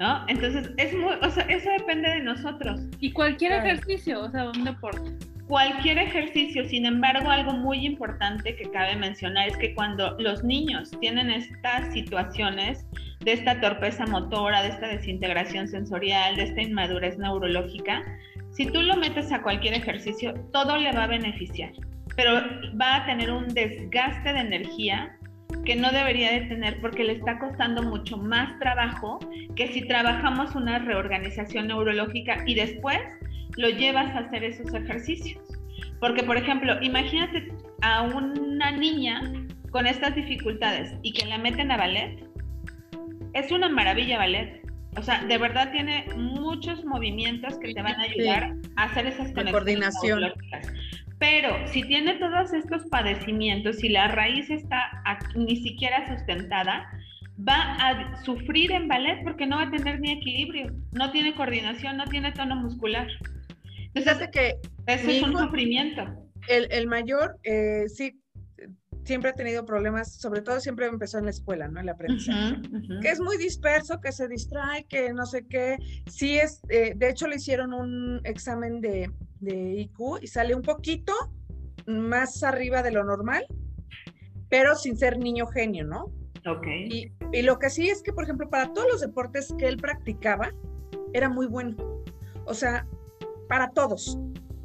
[0.00, 0.24] ¿No?
[0.26, 2.80] Entonces, es muy, o sea, eso depende de nosotros.
[2.98, 5.12] Y cualquier ejercicio, o sea, un deporte
[5.46, 10.90] cualquier ejercicio, sin embargo, algo muy importante que cabe mencionar es que cuando los niños
[11.00, 12.86] tienen estas situaciones
[13.20, 18.02] de esta torpeza motora, de esta desintegración sensorial, de esta inmadurez neurológica,
[18.50, 21.72] si tú lo metes a cualquier ejercicio, todo le va a beneficiar,
[22.16, 22.34] pero
[22.80, 25.16] va a tener un desgaste de energía
[25.64, 29.20] que no debería de tener porque le está costando mucho más trabajo
[29.54, 32.98] que si trabajamos una reorganización neurológica y después
[33.56, 35.42] lo llevas a hacer esos ejercicios.
[36.00, 39.20] Porque, por ejemplo, imagínate a una niña
[39.70, 42.24] con estas dificultades y que la meten a ballet.
[43.34, 44.62] Es una maravilla ballet.
[44.96, 49.32] O sea, de verdad tiene muchos movimientos que te van a ayudar a hacer esas
[49.32, 49.52] conexiones.
[49.52, 50.32] Coordinación.
[51.18, 55.02] Pero si tiene todos estos padecimientos y la raíz está
[55.36, 56.90] ni siquiera sustentada,
[57.48, 61.96] va a sufrir en ballet porque no va a tener ni equilibrio, no tiene coordinación,
[61.96, 63.06] no tiene tono muscular.
[63.94, 66.02] Que eso es un sufrimiento.
[66.48, 68.20] El, el mayor, eh, sí,
[69.04, 71.80] siempre ha tenido problemas, sobre todo siempre empezó en la escuela, ¿no?
[71.80, 72.60] El aprendizaje.
[73.00, 75.76] Que es muy disperso, que se distrae, que no sé qué.
[76.06, 80.62] Sí es, eh, de hecho le hicieron un examen de, de IQ y sale un
[80.62, 81.12] poquito
[81.86, 83.44] más arriba de lo normal,
[84.48, 86.12] pero sin ser niño genio, ¿no?
[86.46, 86.66] Ok.
[86.66, 89.76] Y, y, lo que sí es que, por ejemplo, para todos los deportes que él
[89.76, 90.52] practicaba,
[91.12, 91.76] era muy bueno.
[92.46, 92.86] O sea,
[93.52, 94.18] para todos,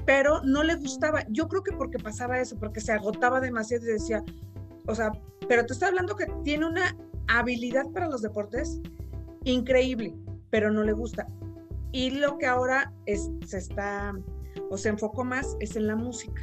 [0.06, 1.26] pero no le gustaba.
[1.28, 4.24] Yo creo que porque pasaba eso, porque se agotaba demasiado y decía,
[4.88, 5.12] o sea,
[5.50, 6.96] pero te estoy hablando que tiene una
[7.28, 8.80] habilidad para los deportes
[9.44, 10.16] increíble,
[10.52, 11.28] pero no le gusta.
[11.92, 14.14] Y lo que ahora es, se está,
[14.70, 16.42] o se enfocó más, es en la música.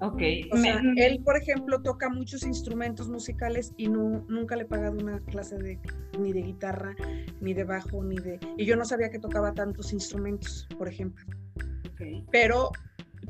[0.00, 0.22] Ok.
[0.50, 4.98] O sea, él, por ejemplo, toca muchos instrumentos musicales y no, nunca le he pagado
[4.98, 5.78] una clase de
[6.18, 6.96] ni de guitarra,
[7.40, 8.40] ni de bajo, ni de...
[8.56, 11.24] Y yo no sabía que tocaba tantos instrumentos, por ejemplo.
[11.92, 12.24] Okay.
[12.30, 12.70] Pero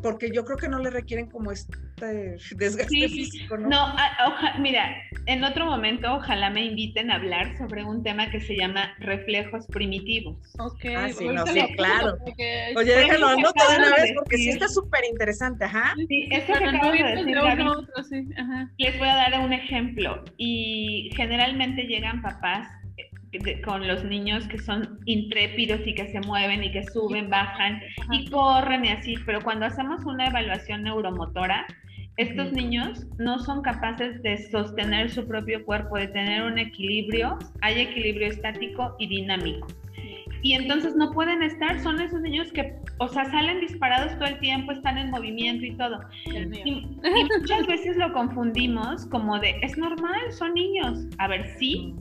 [0.02, 1.76] porque yo creo que no le requieren como este
[2.56, 3.68] desgaste físico, ¿no?
[3.68, 3.94] No,
[4.58, 8.94] mira, en otro momento ojalá me inviten a hablar sobre un tema que se llama
[9.00, 10.36] reflejos primitivos.
[10.58, 12.16] Ok, ah, sí, no, sí, claro.
[12.76, 15.94] Oye, déjalo anoto de una vez porque sí está súper interesante, ajá.
[16.08, 17.64] Sí, eso que acabo de decir, Gaby,
[18.78, 22.68] les voy a dar un ejemplo y generalmente llegan papás
[23.64, 28.28] con los niños que son intrépidos y que se mueven y que suben, bajan y
[28.28, 31.66] corren y así, pero cuando hacemos una evaluación neuromotora,
[32.16, 37.80] estos niños no son capaces de sostener su propio cuerpo, de tener un equilibrio, hay
[37.80, 39.68] equilibrio estático y dinámico.
[40.42, 44.38] Y entonces no pueden estar, son esos niños que, o sea, salen disparados todo el
[44.40, 46.00] tiempo, están en movimiento y todo.
[46.24, 46.98] Y, y,
[47.38, 51.06] muchas veces lo confundimos como de, es normal, son niños.
[51.18, 51.94] A ver, sí,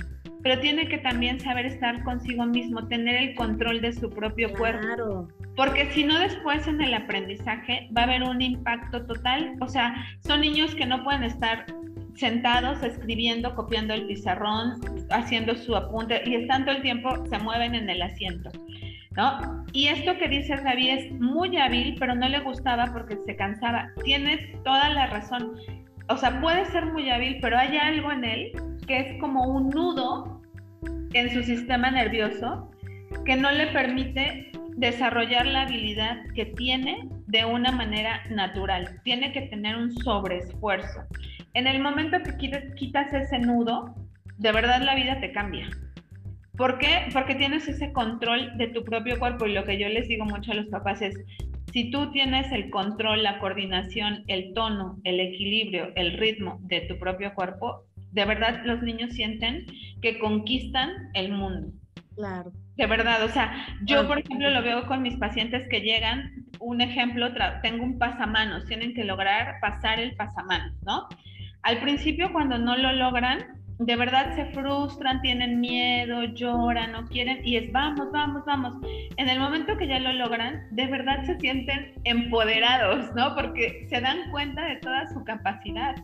[0.43, 5.28] pero tiene que también saber estar consigo mismo, tener el control de su propio cuerpo.
[5.56, 9.56] Porque si no después en el aprendizaje va a haber un impacto total.
[9.60, 9.93] O sea,
[10.25, 11.65] son niños que no pueden estar
[12.15, 17.75] sentados escribiendo, copiando el pizarrón, haciendo su apunte y están todo el tiempo, se mueven
[17.75, 18.49] en el asiento.
[19.17, 19.65] ¿No?
[19.73, 23.89] Y esto que dice Gaby es muy hábil, pero no le gustaba porque se cansaba.
[24.04, 25.56] Tienes toda la razón
[26.10, 28.52] o sea, puede ser muy hábil, pero hay algo en él
[28.88, 30.41] que es como un nudo
[31.13, 32.72] en su sistema nervioso
[33.26, 39.00] que no le permite desarrollar la habilidad que tiene de una manera natural.
[39.04, 41.02] Tiene que tener un sobreesfuerzo.
[41.54, 43.93] En el momento que quitas ese nudo,
[44.38, 45.69] de verdad la vida te cambia.
[46.58, 47.08] ¿Por qué?
[47.13, 50.52] Porque tienes ese control de tu propio cuerpo y lo que yo les digo mucho
[50.52, 51.15] a los papás es,
[51.71, 56.97] si tú tienes el control, la coordinación, el tono, el equilibrio, el ritmo de tu
[56.97, 59.65] propio cuerpo, de verdad los niños sienten
[60.01, 61.71] que conquistan el mundo.
[62.15, 62.51] Claro.
[62.75, 66.82] De verdad, o sea, yo por ejemplo lo veo con mis pacientes que llegan, un
[66.82, 67.29] ejemplo,
[67.62, 71.08] tengo un pasamanos, tienen que lograr pasar el pasamanos, ¿no?
[71.62, 77.39] Al principio cuando no lo logran, de verdad se frustran, tienen miedo, lloran, no quieren
[77.45, 78.75] y es vamos, vamos, vamos.
[79.15, 83.33] En el momento que ya lo logran, de verdad se sienten empoderados, ¿no?
[83.35, 85.95] Porque se dan cuenta de toda su capacidad.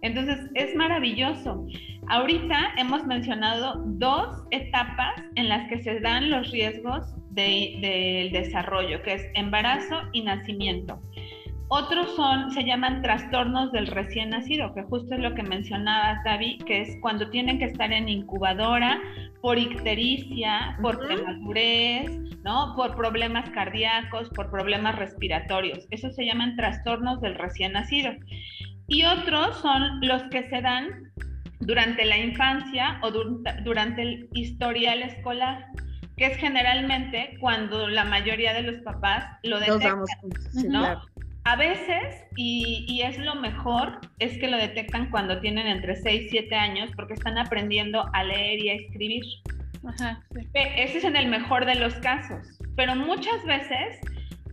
[0.00, 1.66] Entonces, es maravilloso.
[2.08, 9.14] Ahorita hemos mencionado dos etapas en las que se dan los riesgos del desarrollo, que
[9.14, 11.00] es embarazo y nacimiento.
[11.70, 16.62] Otros son, se llaman trastornos del recién nacido, que justo es lo que mencionabas, David,
[16.64, 18.98] que es cuando tienen que estar en incubadora
[19.42, 22.10] por ictericia, por premadurez,
[22.42, 22.74] ¿no?
[22.74, 25.86] Por problemas cardíacos, por problemas respiratorios.
[25.90, 28.12] Eso se llaman trastornos del recién nacido.
[28.86, 31.12] Y otros son los que se dan
[31.60, 35.66] durante la infancia o durante el historial escolar,
[36.16, 40.00] que es generalmente cuando la mayoría de los papás lo detectan,
[40.68, 41.02] ¿no?
[41.48, 46.28] A veces, y, es lo mejor, es que lo detectan cuando tienen entre 6 y
[46.28, 49.24] 7 años porque están aprendiendo a leer y a escribir.
[49.82, 50.20] Ajá,
[50.52, 52.60] Ese es en el mejor de los casos.
[52.76, 53.98] Pero muchas veces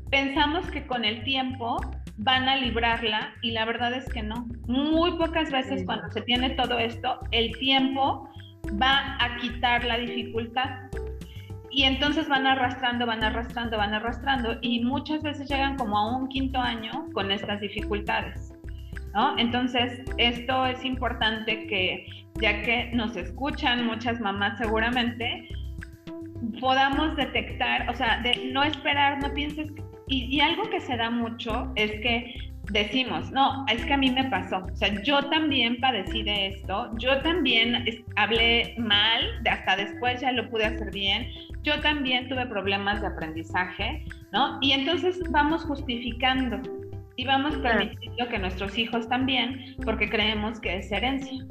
[0.10, 1.82] pensamos que con el tiempo
[2.16, 4.48] van a librarla y la verdad es que no.
[4.66, 8.30] Muy pocas veces cuando se tiene todo esto, el tiempo
[8.82, 10.85] va a quitar la dificultad
[11.76, 16.30] y entonces van arrastrando, van arrastrando, van arrastrando y muchas veces llegan como a un
[16.30, 18.54] quinto año con estas dificultades.
[19.14, 19.38] ¿no?
[19.38, 25.50] Entonces, esto es importante que, ya que nos escuchan muchas mamás seguramente,
[26.62, 29.68] podamos detectar, o sea, de no esperar, no pienses,
[30.08, 32.36] y, y algo que se da mucho es que
[32.72, 36.92] decimos, no, es que a mí me pasó, o sea, yo también padecí de esto,
[36.98, 41.28] yo también hablé mal, hasta después ya lo pude hacer bien,
[41.64, 44.58] yo también tuve problemas de aprendizaje, ¿no?
[44.62, 46.62] Y entonces vamos justificando
[47.16, 51.46] y vamos permitiendo que nuestros hijos también, porque creemos que es herencia.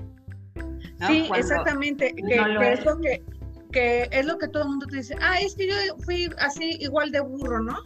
[1.07, 2.35] Sí, exactamente, que,
[2.73, 3.23] es lo que,
[3.73, 5.75] que es lo que todo el mundo te dice, ah, es que yo
[6.05, 7.77] fui así igual de burro, ¿no?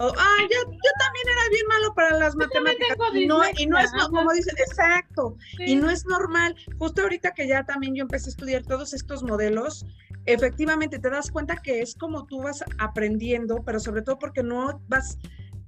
[0.00, 2.96] O, ah, yo, yo también era bien malo para las matemáticas.
[3.14, 6.54] Y no, y no es, como dicen, exacto, y no es normal.
[6.78, 9.84] Justo ahorita que ya también yo empecé a estudiar todos estos modelos,
[10.26, 14.80] efectivamente te das cuenta que es como tú vas aprendiendo, pero sobre todo porque no
[14.86, 15.18] vas,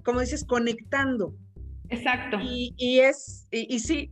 [0.05, 1.35] como dices, conectando.
[1.89, 2.39] Exacto.
[2.41, 4.11] Y, y es, y, y sí,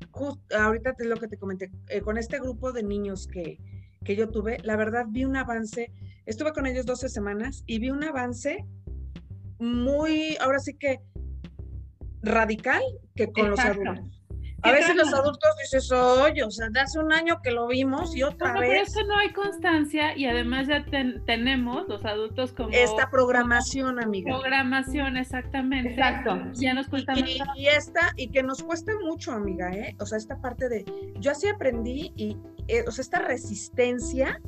[0.58, 3.58] ahorita es lo que te comenté, eh, con este grupo de niños que,
[4.04, 5.92] que yo tuve, la verdad vi un avance,
[6.26, 8.64] estuve con ellos 12 semanas y vi un avance
[9.58, 11.00] muy, ahora sí que
[12.22, 12.82] radical
[13.14, 14.18] que con los adultos.
[14.62, 18.16] A veces los adultos dices, oye, o sea, de hace un año que lo vimos
[18.16, 18.68] y otra vez.
[18.68, 20.84] Por eso no hay constancia y además ya
[21.26, 22.70] tenemos los adultos como.
[22.72, 24.36] Esta programación, amiga.
[24.36, 25.90] Programación, exactamente.
[25.90, 26.40] Exacto.
[26.54, 29.94] Ya nos cuesta y, y, esta, y que nos cuesta mucho, amiga, ¿eh?
[30.00, 30.84] O sea, esta parte de.
[31.20, 34.40] Yo así aprendí y, eh, o sea, esta resistencia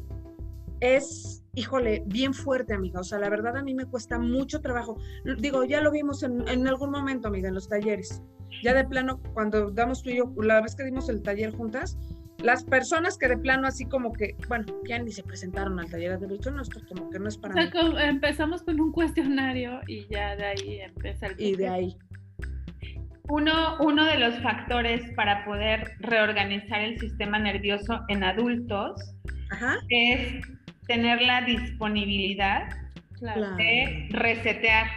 [0.81, 3.01] es, híjole, bien fuerte, amiga.
[3.01, 4.99] O sea, la verdad a mí me cuesta mucho trabajo.
[5.39, 8.23] Digo, ya lo vimos en, en algún momento, amiga, en los talleres.
[8.63, 11.97] Ya de plano, cuando damos tú y yo, la vez que dimos el taller juntas,
[12.43, 16.19] las personas que de plano así como que, bueno, ya ni se presentaron al taller
[16.19, 17.95] de derecho, no, esto como que no es para o sea, mí.
[18.03, 21.41] Empezamos con un cuestionario y ya de ahí empieza el...
[21.41, 21.97] Y de ahí.
[23.29, 29.01] Uno, uno de los factores para poder reorganizar el sistema nervioso en adultos
[29.89, 30.45] es
[30.91, 32.69] tener la disponibilidad
[33.21, 34.89] de resetear,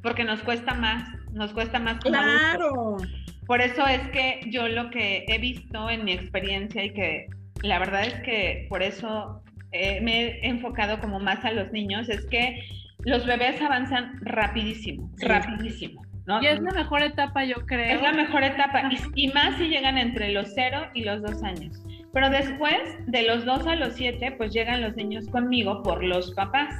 [0.00, 1.98] porque nos cuesta más, nos cuesta más.
[1.98, 2.98] claro.
[3.48, 7.26] Por eso es que yo lo que he visto en mi experiencia y que
[7.62, 9.42] la verdad es que por eso
[9.72, 12.62] eh, me he enfocado como más a los niños, es que
[13.04, 16.00] los bebés avanzan rapidísimo, rapidísimo.
[16.42, 17.96] Y es la mejor etapa, yo creo.
[17.96, 21.42] Es la mejor etapa, y, y, más si llegan entre los 0 y los 2
[21.42, 21.82] años.
[22.12, 26.32] Pero después, de los 2 a los 7, pues llegan los niños conmigo por los
[26.34, 26.74] papás.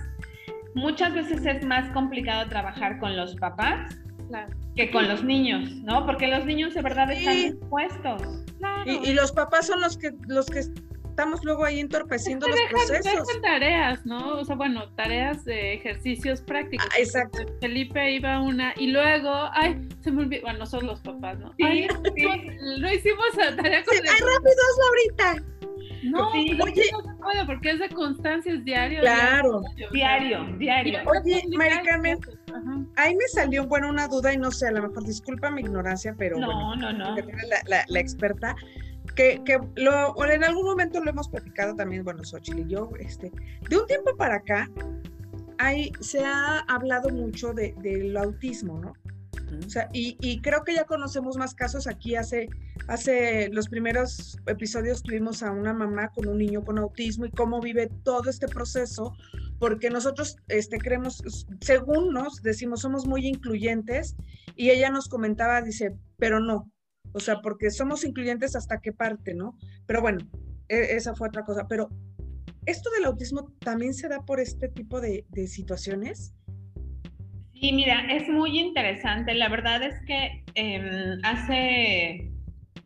[0.75, 3.97] Muchas veces es más complicado trabajar con los papás
[4.77, 6.07] que con los niños, ¿no?
[6.07, 8.23] Porque los niños de verdad están expuestos.
[8.87, 10.63] Y, y, los papás son los que los que
[11.11, 13.27] estamos luego ahí entorpeciendo los procesos.
[13.27, 14.39] Dejan tareas, ¿no?
[14.39, 16.87] O sea, bueno, tareas de ejercicios prácticos.
[16.91, 17.39] Ah, exacto.
[17.61, 21.53] Felipe iba a una y luego, ay, se me olvidó, bueno, son los papás, ¿no?
[21.59, 21.87] Sí,
[22.17, 22.27] sí.
[22.79, 25.47] No, hicimos la tarea con sí, ¡Ay, rápido, Laurita!
[26.03, 29.01] No, sí, oye, no se puede porque es de constancia, es diario.
[29.01, 29.61] Claro.
[29.93, 31.01] Diario, diario.
[31.05, 32.19] Oye, Mari Carmen,
[32.97, 36.15] ahí me salió, bueno, una duda y no sé, a lo mejor disculpa mi ignorancia,
[36.17, 37.17] pero no, bueno, no, no.
[37.17, 38.57] La, la, la experta
[39.15, 43.33] que, que lo, en algún momento lo hemos platicado también, bueno, Xochitl y yo, este,
[43.69, 44.71] de un tiempo para acá,
[45.59, 48.93] hay, se ha hablado mucho de, del autismo, ¿no?
[49.67, 52.15] O sea, y, y, creo que ya conocemos más casos aquí.
[52.15, 52.49] Hace,
[52.87, 57.61] hace los primeros episodios tuvimos a una mamá con un niño con autismo y cómo
[57.61, 59.13] vive todo este proceso,
[59.59, 61.23] porque nosotros este, creemos,
[61.61, 64.15] según nos decimos, somos muy incluyentes
[64.55, 66.71] y ella nos comentaba, dice, pero no,
[67.13, 69.57] o sea, porque somos incluyentes hasta qué parte, ¿no?
[69.87, 70.19] Pero bueno,
[70.69, 71.67] e, esa fue otra cosa.
[71.69, 71.89] Pero
[72.67, 76.35] esto del autismo también se da por este tipo de, situaciones.
[77.61, 79.35] Sí, mira, es muy interesante.
[79.35, 82.31] La verdad es que em, hace,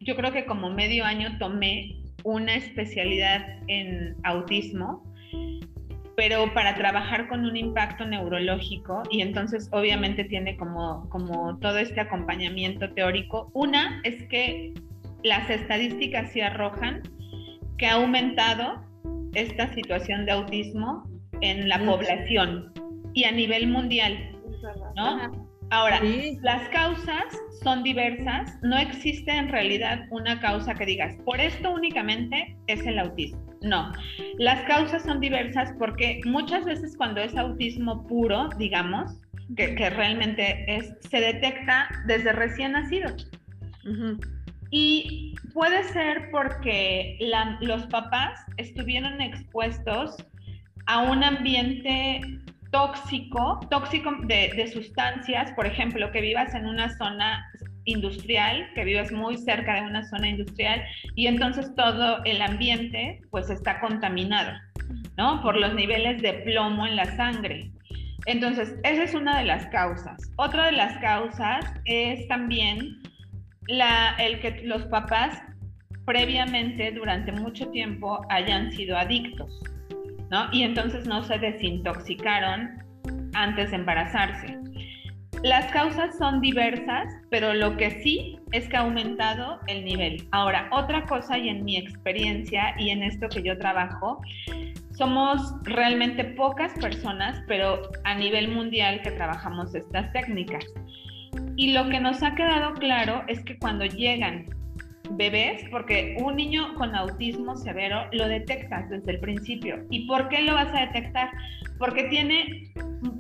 [0.01, 5.05] yo creo que como medio año tomé una especialidad en autismo
[6.17, 12.01] pero para trabajar con un impacto neurológico y entonces obviamente tiene como, como todo este
[12.01, 13.51] acompañamiento teórico.
[13.53, 14.75] Una es que
[15.23, 17.03] las estadísticas sí arrojan
[17.79, 18.85] que ha aumentado
[19.35, 21.09] esta situación de autismo
[21.41, 22.73] en la población
[23.13, 24.17] y a nivel mundial,
[24.97, 25.54] ¿no?
[25.75, 26.01] Ahora,
[26.43, 27.25] las causas
[27.65, 32.97] son diversas, no existe en realidad una causa que digas, por esto únicamente es el
[32.97, 33.45] autismo.
[33.61, 33.91] No,
[34.39, 39.21] las causas son diversas porque muchas veces cuando es autismo puro, digamos,
[39.57, 43.09] que, realmente es, se detecta desde recién nacido.
[44.71, 47.19] Y puede ser porque
[47.61, 50.25] los papás estuvieron expuestos
[50.87, 52.21] a un ambiente
[52.75, 57.49] tóxico, tóxico de, sustancias, por ejemplo, que vivas en una zona
[57.85, 60.83] industrial, que vives muy cerca de una zona industrial
[61.15, 64.59] y entonces todo el ambiente pues está contaminado,
[65.17, 65.41] ¿no?
[65.41, 67.71] Por los niveles de plomo en la sangre.
[68.27, 70.17] Entonces, esa es una de las causas.
[70.37, 73.01] Otra de las causas es también
[73.69, 75.41] la, el que los papás
[76.07, 79.63] previamente, durante mucho tiempo, hayan sido adictos,
[80.31, 80.49] ¿no?
[80.53, 82.83] Y entonces no se desintoxicaron
[83.35, 84.59] antes de embarazarse.
[85.43, 90.27] Las causas son diversas, pero lo que sí es que ha aumentado el nivel.
[90.31, 94.23] Ahora, otra cosa y en mi experiencia y en esto que yo trabajo,
[94.97, 100.65] somos realmente pocas personas, pero a nivel mundial que trabajamos estas técnicas.
[101.57, 104.47] Y lo que nos ha quedado claro es que cuando llegan
[105.11, 109.85] bebés, porque un niño con autismo severo lo detectas desde el principio.
[109.91, 111.31] ¿Y por qué lo vas a detectar?
[111.79, 112.73] Porque tiene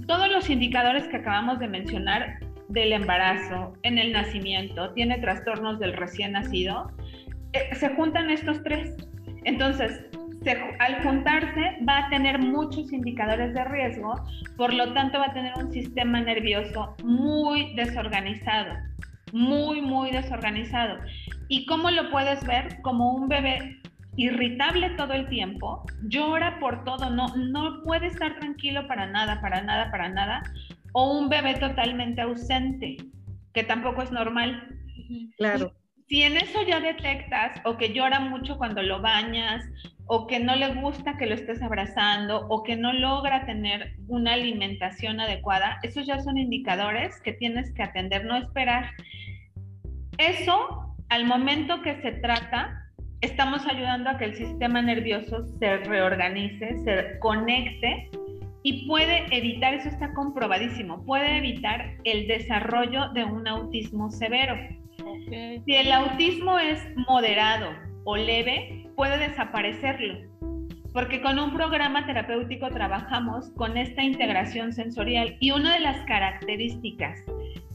[0.06, 5.92] todos los indicadores que acabamos de mencionar del embarazo, en el nacimiento, tiene trastornos del
[5.92, 6.90] recién nacido,
[7.52, 8.96] eh, se juntan estos tres.
[9.44, 10.00] Entonces,
[10.78, 14.14] al juntarse va a tener muchos indicadores de riesgo,
[14.56, 18.74] por lo tanto va a tener un sistema nervioso muy desorganizado,
[19.32, 20.98] muy, muy desorganizado.
[21.48, 22.80] ¿Y cómo lo puedes ver?
[22.82, 23.80] Como un bebé
[24.16, 29.60] irritable todo el tiempo, llora por todo, no, no puede estar tranquilo para nada, para
[29.62, 30.42] nada, para nada,
[30.92, 32.96] o un bebé totalmente ausente,
[33.52, 34.68] que tampoco es normal.
[35.36, 35.72] Claro.
[36.08, 39.64] Si en eso ya detectas o que llora mucho cuando lo bañas,
[40.06, 44.34] o que no le gusta que lo estés abrazando, o que no logra tener una
[44.34, 48.90] alimentación adecuada, esos ya son indicadores que tienes que atender, no esperar.
[50.18, 52.84] Eso, al momento que se trata,
[53.20, 58.10] estamos ayudando a que el sistema nervioso se reorganice, se conecte
[58.62, 64.56] y puede evitar, eso está comprobadísimo, puede evitar el desarrollo de un autismo severo.
[65.64, 67.70] Si el autismo es moderado
[68.04, 70.18] o leve, puede desaparecerlo,
[70.92, 77.18] porque con un programa terapéutico trabajamos con esta integración sensorial y una de las características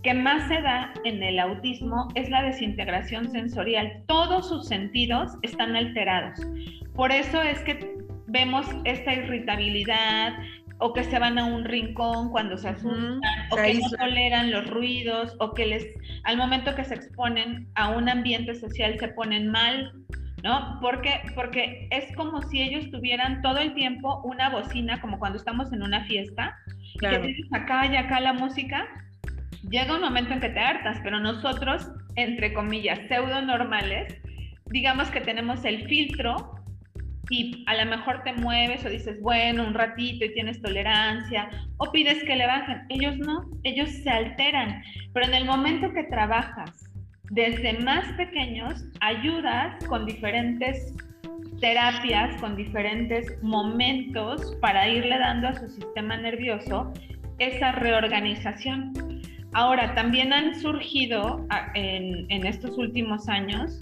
[0.03, 4.03] que más se da en el autismo es la desintegración sensorial.
[4.07, 6.39] Todos sus sentidos están alterados.
[6.95, 7.97] Por eso es que
[8.27, 10.33] vemos esta irritabilidad
[10.79, 13.19] o que se van a un rincón cuando se asustan
[13.51, 15.85] o que no toleran los ruidos o que les
[16.23, 19.91] al momento que se exponen a un ambiente social se ponen mal,
[20.41, 20.79] ¿no?
[20.81, 25.73] Porque porque es como si ellos tuvieran todo el tiempo una bocina como cuando estamos
[25.73, 26.55] en una fiesta
[27.01, 28.87] que tienes acá y acá la música
[29.63, 34.15] llega un momento en que te hartas, pero nosotros, entre comillas, pseudo normales,
[34.67, 36.55] digamos que tenemos el filtro
[37.29, 41.91] y a lo mejor te mueves o dices, bueno, un ratito y tienes tolerancia, o
[41.91, 42.81] pides que le bajen.
[42.89, 44.81] Ellos no, ellos se alteran,
[45.13, 46.89] pero en el momento que trabajas
[47.31, 50.95] desde más pequeños, ayudas con diferentes
[51.61, 56.91] terapias, con diferentes momentos para irle dando a su sistema nervioso
[57.37, 58.93] esa reorganización.
[59.53, 63.79] Ahora, también han surgido en, en estos últimos años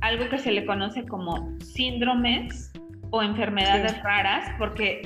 [0.00, 2.72] algo que se le conoce como síndromes
[3.10, 5.02] o enfermedades raras, porque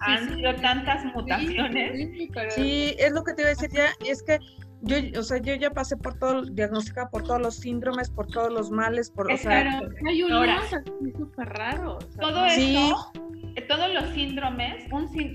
[0.00, 2.08] han sido tantas mutaciones.
[2.50, 4.38] Sí, es lo que te iba a decir ya, es que
[4.82, 8.52] yo, o sea, yo ya pasé por todo, diagnosticada por todos los síndromes, por todos
[8.52, 10.70] los males, por, o sea, hay unos
[11.16, 12.08] súper raros.
[12.18, 13.12] todo esto,
[13.68, 14.84] todos los síndromes,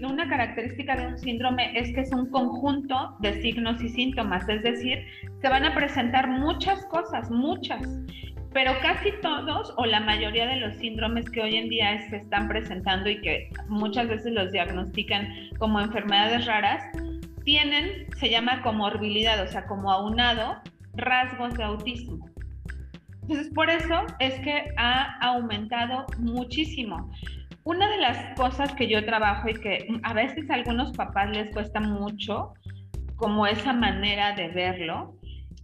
[0.03, 4.63] una característica de un síndrome es que es un conjunto de signos y síntomas, es
[4.63, 5.05] decir,
[5.41, 7.81] se van a presentar muchas cosas, muchas
[8.55, 12.47] pero casi todos o la mayoría de los síndromes que hoy en día se están
[12.47, 15.27] presentando y que muchas veces los diagnostican
[15.59, 16.81] como enfermedades raras,
[17.45, 20.57] tienen, se llama comorbilidad, o sea, como aunado,
[20.93, 22.29] rasgos de autismo.
[23.21, 27.09] Entonces, por eso es que ha aumentado muchísimo.
[27.63, 31.51] Una de las cosas que yo trabajo y que a veces a algunos papás les
[31.51, 32.53] cuesta mucho,
[33.15, 35.15] como esa manera de verlo,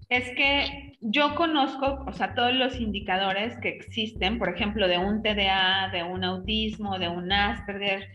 [0.10, 5.22] es que yo conozco, o sea, todos los indicadores que existen, por ejemplo, de un
[5.22, 8.08] TDA, de un autismo, de un Asperger,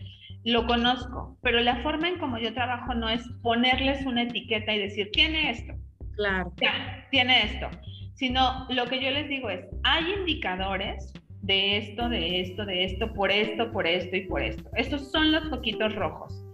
[0.46, 4.78] lo conozco, pero la forma en como yo trabajo no es ponerles una etiqueta y
[4.78, 5.74] decir, tiene esto.
[6.14, 6.52] Claro.
[6.60, 7.68] Ya, tiene esto.
[8.14, 13.12] Sino lo que yo les digo es, hay indicadores de esto, de esto, de esto,
[13.12, 14.70] por esto, por esto y por esto.
[14.74, 16.46] Estos son los poquitos rojos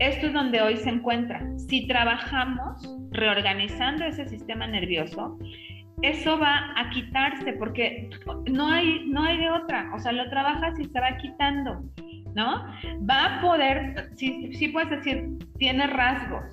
[0.00, 1.46] esto es donde hoy se encuentra.
[1.58, 5.38] Si trabajamos reorganizando ese sistema nervioso,
[6.02, 8.10] eso va a quitarse porque
[8.50, 9.90] no hay, no hay de otra.
[9.94, 11.82] O sea, lo trabajas y se va quitando,
[12.34, 12.66] ¿no?
[13.08, 16.44] Va a poder, sí, sí puedes decir, tiene rasgos,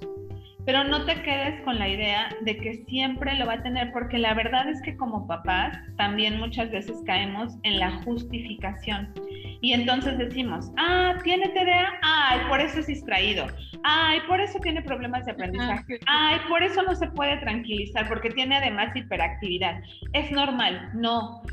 [0.68, 4.18] pero no te quedes con la idea de que siempre lo va a tener, porque
[4.18, 9.13] la verdad es que como papás también muchas veces caemos en la justificación.
[9.61, 13.47] Y entonces decimos, ah, tiene TDA, ay, por eso es distraído,
[13.84, 18.30] ay, por eso tiene problemas de aprendizaje, ay, por eso no se puede tranquilizar, porque
[18.32, 19.80] tiene además hiperactividad.
[20.11, 21.43] Es normal, no.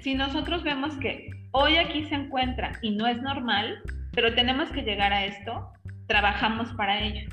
[0.00, 3.80] Si nosotros vemos que hoy aquí se encuentra y no es normal,
[4.10, 5.70] pero tenemos que llegar a esto,
[6.08, 7.28] trabajamos para ello.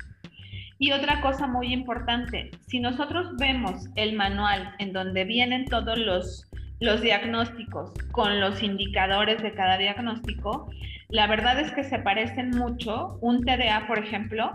[0.78, 6.48] Y otra cosa muy importante, si nosotros vemos el manual en donde vienen todos los,
[6.80, 10.70] los diagnósticos con los indicadores de cada diagnóstico,
[11.08, 14.54] la verdad es que se parecen mucho, un TDA, por ejemplo,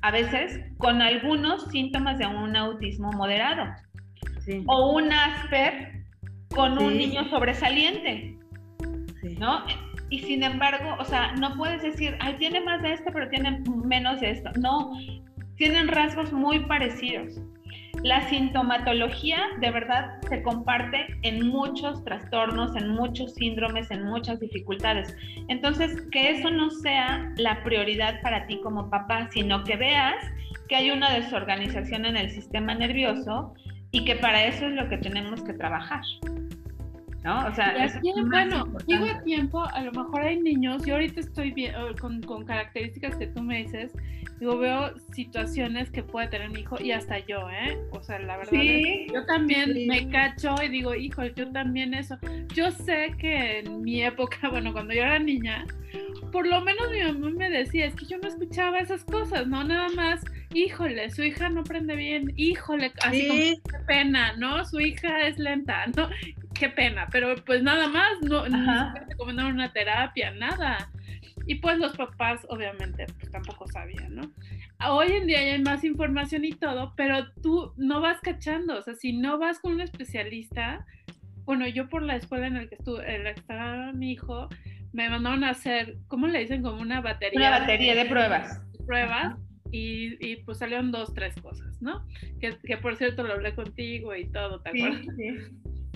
[0.00, 3.72] a veces con algunos síntomas de un autismo moderado.
[4.66, 6.04] O un Asper
[6.54, 8.36] con un niño sobresaliente.
[9.38, 9.64] ¿No?
[10.10, 13.62] Y sin embargo, o sea, no puedes decir, ay, tiene más de esto, pero tiene
[13.86, 14.50] menos de esto.
[14.60, 14.92] No,
[15.62, 17.40] tienen rasgos muy parecidos.
[18.02, 25.16] La sintomatología de verdad se comparte en muchos trastornos, en muchos síndromes, en muchas dificultades.
[25.46, 30.16] Entonces, que eso no sea la prioridad para ti como papá, sino que veas
[30.68, 33.54] que hay una desorganización en el sistema nervioso
[33.92, 36.02] y que para eso es lo que tenemos que trabajar.
[37.24, 37.46] ¿No?
[37.46, 37.74] O sea,
[38.28, 42.44] bueno, digo a tiempo, a lo mejor hay niños, yo ahorita estoy bien, con, con,
[42.44, 43.92] características que tú me dices,
[44.40, 47.78] digo, veo situaciones que puede tener mi hijo y hasta yo, ¿eh?
[47.92, 48.60] O sea, la verdad,
[49.12, 52.18] yo también me cacho y digo, hijo, yo también eso.
[52.54, 55.64] Yo sé que en mi época, bueno, cuando yo era niña,
[56.32, 59.62] por lo menos mi mamá me decía, es que yo no escuchaba esas cosas, ¿no?
[59.62, 60.24] Nada más,
[60.54, 64.64] híjole, su hija no aprende bien, híjole, así como, qué pena, ¿no?
[64.64, 66.08] Su hija es lenta, ¿no?
[66.54, 70.90] Qué pena, pero pues nada más, no, no recomendaron una terapia, nada.
[71.46, 74.32] Y pues los papás, obviamente, pues tampoco sabían, ¿no?
[74.88, 78.82] Hoy en día ya hay más información y todo, pero tú no vas cachando, o
[78.82, 80.86] sea, si no vas con un especialista,
[81.44, 84.48] bueno, yo por la escuela en la que estuve, en la que estaba mi hijo,
[84.92, 86.62] me mandaron a hacer, ¿cómo le dicen?
[86.62, 87.38] Como una batería.
[87.38, 88.60] Una batería de, pruebas.
[88.86, 89.36] Pruebas.
[89.70, 92.06] Y, y, pues salieron dos, tres cosas, ¿no?
[92.40, 95.00] Que, que, por cierto lo hablé contigo y todo, ¿te acuerdas?
[95.16, 95.34] Sí,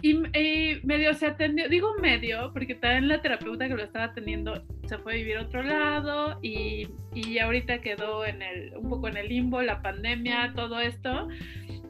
[0.03, 4.97] Y, medio se atendió, digo medio, porque también la terapeuta que lo estaba atendiendo se
[4.99, 9.19] fue a vivir a otro lado y, y ahorita quedó en el, un poco en
[9.19, 11.29] el limbo, la pandemia, todo esto.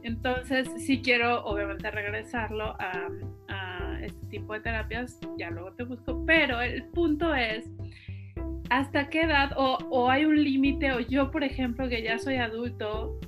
[0.06, 3.08] Entonces sí quiero obviamente regresarlo a,
[4.02, 7.64] este tipo de terapias, ya luego te busco, pero el punto es,
[8.70, 10.92] ¿hasta qué edad o, hay un límite?
[10.92, 13.18] O yo, por ejemplo, que ya soy adulto,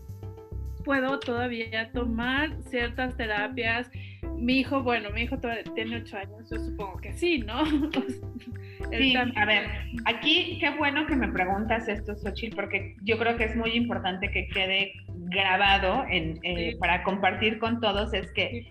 [0.84, 3.90] puedo todavía tomar ciertas terapias.
[4.38, 5.36] Mi hijo, bueno, mi hijo
[5.74, 7.64] tiene ocho años, yo supongo que sí, ¿no?
[8.90, 9.68] sí, a ver,
[10.04, 14.30] aquí qué bueno que me preguntas esto, Xochitl, porque yo creo que es muy importante
[14.30, 14.92] que quede
[15.30, 18.68] grabado en, eh, para compartir con todos, es que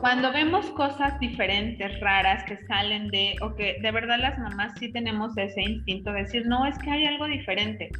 [0.00, 4.90] cuando vemos cosas diferentes, raras, que salen de, o que de verdad las mamás sí
[4.92, 7.90] tenemos ese instinto de decir, no, es que hay algo diferente.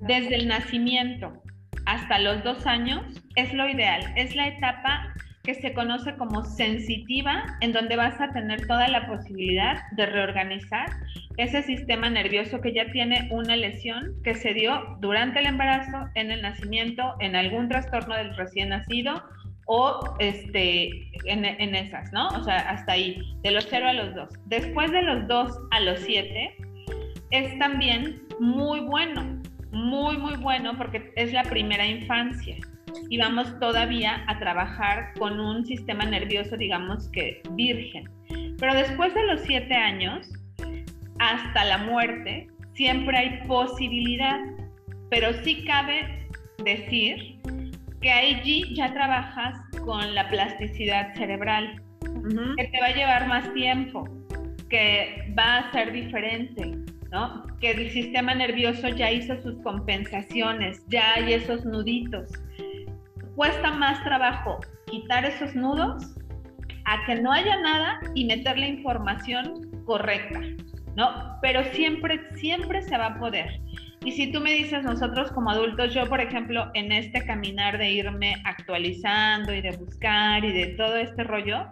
[0.00, 1.32] Desde el nacimiento
[1.86, 3.02] hasta los dos años
[3.36, 5.14] es lo ideal, es la etapa
[5.44, 10.88] que se conoce como sensitiva, en donde vas a tener toda la posibilidad de reorganizar
[11.36, 16.30] ese sistema nervioso que ya tiene una lesión que se dio durante el embarazo, en
[16.30, 19.22] el nacimiento, en algún trastorno del recién nacido
[19.66, 22.28] o este, en, esas, ¿no?
[22.28, 24.28] O sea, hasta ahí, de los 0 a los 2.
[24.46, 26.56] Después de los 2 a los 7,
[27.32, 29.42] es también muy bueno,
[29.72, 32.56] muy, muy bueno porque es la primera infancia
[33.08, 38.08] y vamos todavía a trabajar con un sistema nervioso, digamos que virgen.
[38.58, 40.30] Pero después de los 7 años,
[41.18, 44.40] hasta la muerte, siempre hay posibilidad,
[45.10, 46.28] pero sí cabe
[46.64, 47.38] decir
[48.00, 51.80] que allí ya trabajas con la plasticidad cerebral,
[52.56, 54.08] que te va a llevar más tiempo,
[54.68, 56.78] que va a ser diferente,
[57.10, 57.44] ¿no?
[57.60, 62.30] Que el sistema nervioso ya hizo sus compensaciones, ya hay esos nuditos.
[63.36, 66.14] Cuesta más trabajo quitar esos nudos
[66.84, 70.40] a que no haya nada y meter la información correcta,
[70.96, 71.38] ¿no?
[71.42, 73.60] Pero siempre, siempre se va a poder.
[74.04, 77.90] Y si tú me dices, nosotros como adultos, yo por ejemplo, en este caminar de
[77.90, 81.68] irme actualizando y de buscar y de todo este rollo,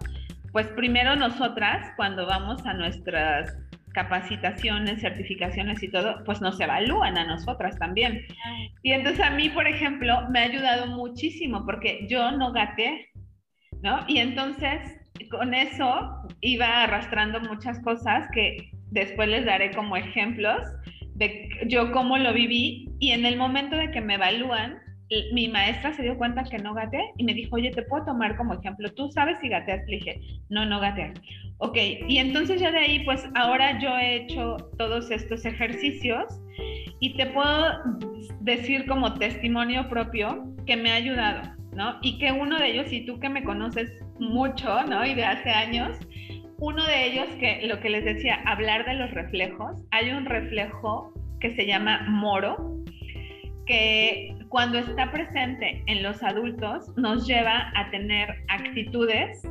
[0.51, 3.57] pues primero nosotras, cuando vamos a nuestras
[3.93, 8.27] capacitaciones, certificaciones y todo, pues nos evalúan a nosotras también.
[8.83, 13.09] Y entonces a mí, por ejemplo, me ha ayudado muchísimo porque yo no gaté,
[13.83, 14.05] ¿no?
[14.09, 14.99] Y entonces
[15.31, 20.61] con eso iba arrastrando muchas cosas que después les daré como ejemplos
[21.15, 24.79] de yo cómo lo viví y en el momento de que me evalúan,
[25.33, 28.37] mi maestra se dio cuenta que no gateé y me dijo, oye, te puedo tomar
[28.37, 29.87] como ejemplo, ¿tú sabes si gateas?
[29.87, 31.13] Le dije, no, no gateé.
[31.59, 31.77] Ok,
[32.09, 36.25] y entonces ya de ahí, pues ahora yo he hecho todos estos ejercicios
[37.01, 37.79] y te puedo
[38.41, 41.43] decir como testimonio propio que me ha ayudado,
[41.73, 41.99] ¿no?
[42.03, 45.05] Y que uno de ellos, y tú que me conoces mucho, ¿no?
[45.05, 45.99] Y de hace años,
[46.59, 51.13] uno de ellos que lo que les decía, hablar de los reflejos, hay un reflejo
[51.41, 52.83] que se llama moro,
[53.67, 59.43] que cuando está presente en los adultos nos lleva a tener actitudes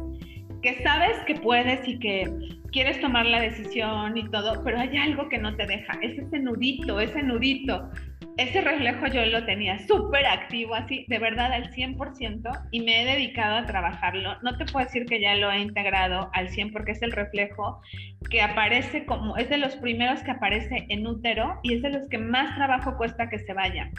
[0.62, 2.32] que sabes que puedes y que
[2.72, 6.40] quieres tomar la decisión y todo, pero hay algo que no te deja, es ese
[6.40, 7.90] nudito, ese nudito
[8.38, 13.06] ese reflejo yo lo tenía súper activo, así, de verdad al 100%, y me he
[13.06, 14.38] dedicado a trabajarlo.
[14.42, 17.82] No te puedo decir que ya lo he integrado al 100 porque es el reflejo
[18.30, 22.08] que aparece como, es de los primeros que aparece en útero y es de los
[22.08, 23.92] que más trabajo cuesta que se vaya.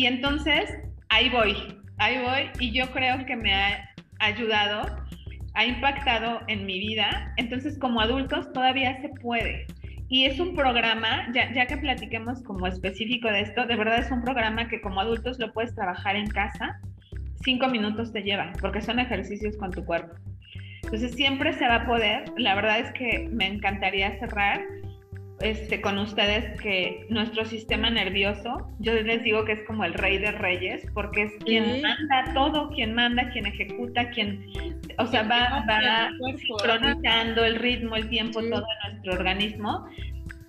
[0.00, 0.78] Y entonces,
[1.10, 1.54] ahí voy,
[1.98, 3.86] ahí voy, y yo creo que me ha
[4.18, 4.96] ayudado,
[5.52, 7.34] ha impactado en mi vida.
[7.36, 9.66] Entonces, como adultos, todavía se puede
[10.08, 14.10] y es un programa, ya, ya que platiquemos como específico de esto, de verdad es
[14.10, 16.80] un programa que como adultos lo puedes trabajar en casa,
[17.44, 20.14] cinco minutos te llevan, porque son ejercicios con tu cuerpo.
[20.82, 24.62] Entonces siempre se va a poder, la verdad es que me encantaría cerrar
[25.40, 30.18] este, con ustedes que nuestro sistema nervioso, yo les digo que es como el rey
[30.18, 34.44] de reyes, porque es quien manda todo, quien manda, quien ejecuta, quien,
[34.98, 39.86] o sea, va, va sincronizando el ritmo, el tiempo, todo nuestro organismo.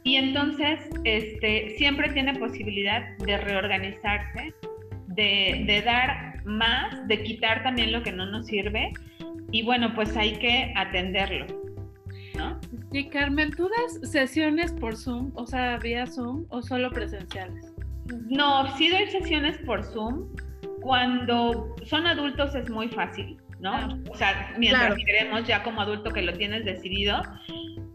[0.04, 4.54] Y entonces, este, siempre tiene posibilidad de reorganizarse,
[5.08, 8.92] de, de dar más, de quitar también lo que no nos sirve.
[9.52, 11.61] Y bueno, pues hay que atenderlo.
[12.92, 17.74] Y Carmen, ¿tú das sesiones por Zoom, o sea, vía Zoom o solo presenciales?
[18.30, 20.28] No, sí doy sesiones por Zoom.
[20.82, 23.74] Cuando son adultos es muy fácil, ¿no?
[23.74, 23.98] Ah.
[24.10, 27.22] O sea, mientras queremos ya como adulto que lo tienes decidido.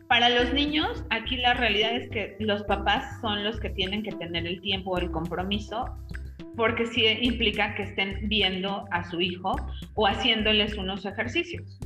[0.09, 4.13] Para los niños, aquí la realidad es que los papás son los que tienen que
[4.13, 5.97] tener el tiempo o el compromiso
[6.57, 9.55] porque sí implica que estén viendo a su hijo
[9.95, 11.79] o haciéndoles unos ejercicios.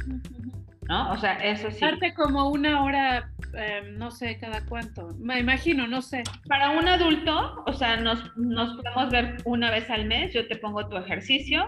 [0.90, 1.12] ¿No?
[1.12, 1.78] O sea, eso sí.
[1.80, 5.14] Darte como una hora, em, no sé, cada cuánto.
[5.20, 6.24] Me imagino, no sé.
[6.48, 10.56] Para un adulto, o sea, nos, nos podemos ver una vez al mes, yo te
[10.56, 11.64] pongo tu ejercicio,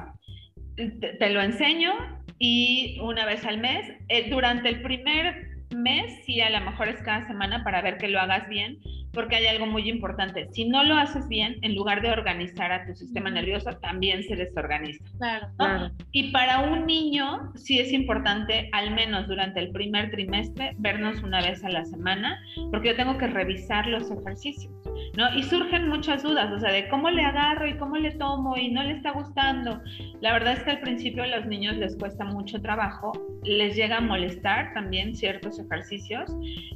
[0.76, 1.92] te, lo enseño
[2.40, 7.00] y una vez al mes, eh, durante el primer mes, sí, a lo mejor es
[7.02, 8.80] cada semana para ver que lo hagas bien,
[9.12, 10.48] porque hay algo muy importante.
[10.52, 14.36] Si no lo haces bien, en lugar de organizar a tu sistema nervioso, también se
[14.36, 15.04] desorganiza.
[15.18, 21.22] Claro, Y para un niño, sí es importante, al menos durante el primer trimestre, vernos
[21.22, 22.40] una vez a la semana,
[22.70, 24.72] porque yo tengo que revisar los ejercicios,
[25.16, 25.36] ¿no?
[25.36, 28.70] Y surgen muchas dudas, o sea, de cómo le agarro y cómo le tomo y
[28.70, 29.80] no le está gustando.
[30.20, 33.12] La verdad es que al principio a los niños les cuesta mucho trabajo,
[33.44, 36.30] les llega a molestar también ciertos ejercicios,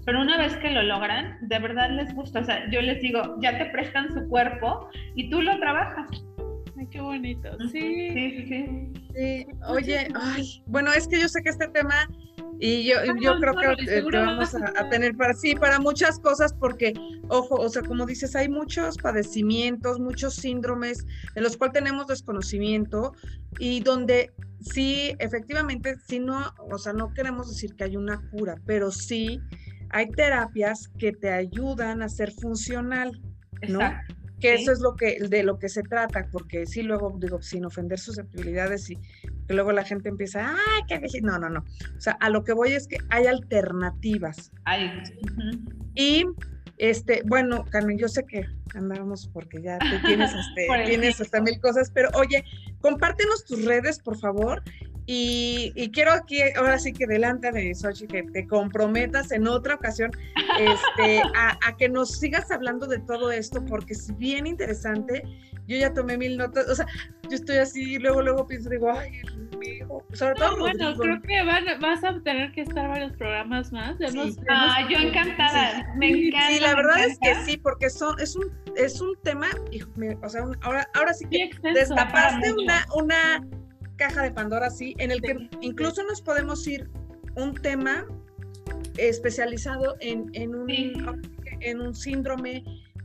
[0.05, 2.26] pero una vez que lo logran, de verdad les gusta.
[2.35, 6.09] O sea, yo les digo, ya te prestan su cuerpo y tú lo trabajas.
[6.79, 7.49] Ay, qué bonito.
[7.71, 8.93] Sí, sí, sí.
[9.15, 9.47] sí.
[9.69, 12.09] Oye, ay, bueno, es que yo sé que este tema
[12.59, 16.95] y yo, yo creo que te vamos a, tener para sí, para muchas cosas, porque,
[17.29, 21.05] ojo, o sea, como dices, hay muchos padecimientos, muchos síndromes
[21.35, 23.13] en los cuales tenemos desconocimiento
[23.59, 28.57] y donde sí, efectivamente, sí no, o sea, no queremos decir que hay una cura,
[28.65, 29.41] pero sí
[29.91, 33.21] hay terapias que te ayudan a ser funcional,
[33.69, 33.81] ¿no?
[34.41, 37.65] que eso es lo que de lo que se trata, porque sí luego digo sin
[37.65, 41.61] ofender susceptibilidades y que luego la gente empieza, ay, qué no, no, no.
[41.97, 44.53] O sea, a lo que voy es que hay alternativas.
[44.65, 44.91] Hay.
[45.95, 46.27] Y
[46.79, 51.59] este, bueno, Carmen, yo sé que andamos porque ya te tienes, este, tienes hasta mil
[51.61, 52.45] cosas, pero oye,
[52.81, 54.63] compártenos tus redes, por favor,
[55.09, 60.11] y, quiero aquí, ahora sí que delante de Sochi, que te comprometas en otra ocasión
[60.59, 65.23] este, a, que nos sigas hablando de todo esto, porque es bien interesante.
[65.69, 66.87] Yo ya tomé mil notas, o sea,
[67.29, 69.21] yo estoy así, luego, luego pienso, digo, ay,
[69.59, 70.59] mi hijo, sobre todo.
[70.59, 71.43] bueno, creo que
[71.81, 73.97] vas a tener que estar varios programas más.
[74.49, 76.49] ah, yo encantada, me encanta.
[76.49, 78.47] Sí, la verdad es que sí, porque son, es, un,
[78.77, 79.49] es un tema,
[80.23, 83.43] o sea, ahora, ahora sí que destapaste una, una
[83.97, 86.89] caja de Pandora, sí, en el que incluso nos podemos ir
[87.35, 88.07] un tema
[88.97, 92.65] especializado en, en, un, en un síndrome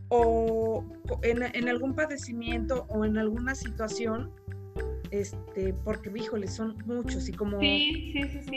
[0.10, 0.86] o
[1.22, 4.32] en, en, algún padecimiento o en alguna situación,
[5.12, 7.60] este, porque, híjole, son muchos y como,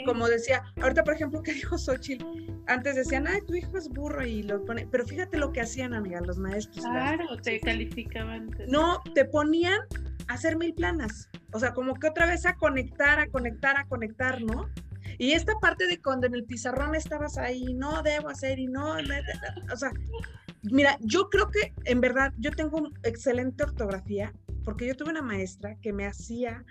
[0.05, 2.25] como decía, ahorita por ejemplo que dijo Xochitl,
[2.67, 5.93] antes decían, ay, tu hijo es burro y lo pone, pero fíjate lo que hacían,
[5.93, 6.85] amiga, los maestros.
[6.85, 8.49] Claro, te calificaban.
[8.67, 9.79] No, te ponían
[10.27, 11.29] a hacer mil planas.
[11.55, 14.69] O sea, como que otra vez a conectar, a conectar, a conectar, ¿no?
[15.17, 18.97] Y esta parte de cuando en el pizarrón estabas ahí, no debo hacer y no,
[19.71, 19.93] o sea,
[20.63, 24.33] mira, yo creo que en verdad yo tengo excelente ortografía
[24.65, 26.65] porque yo tuve una maestra que me hacía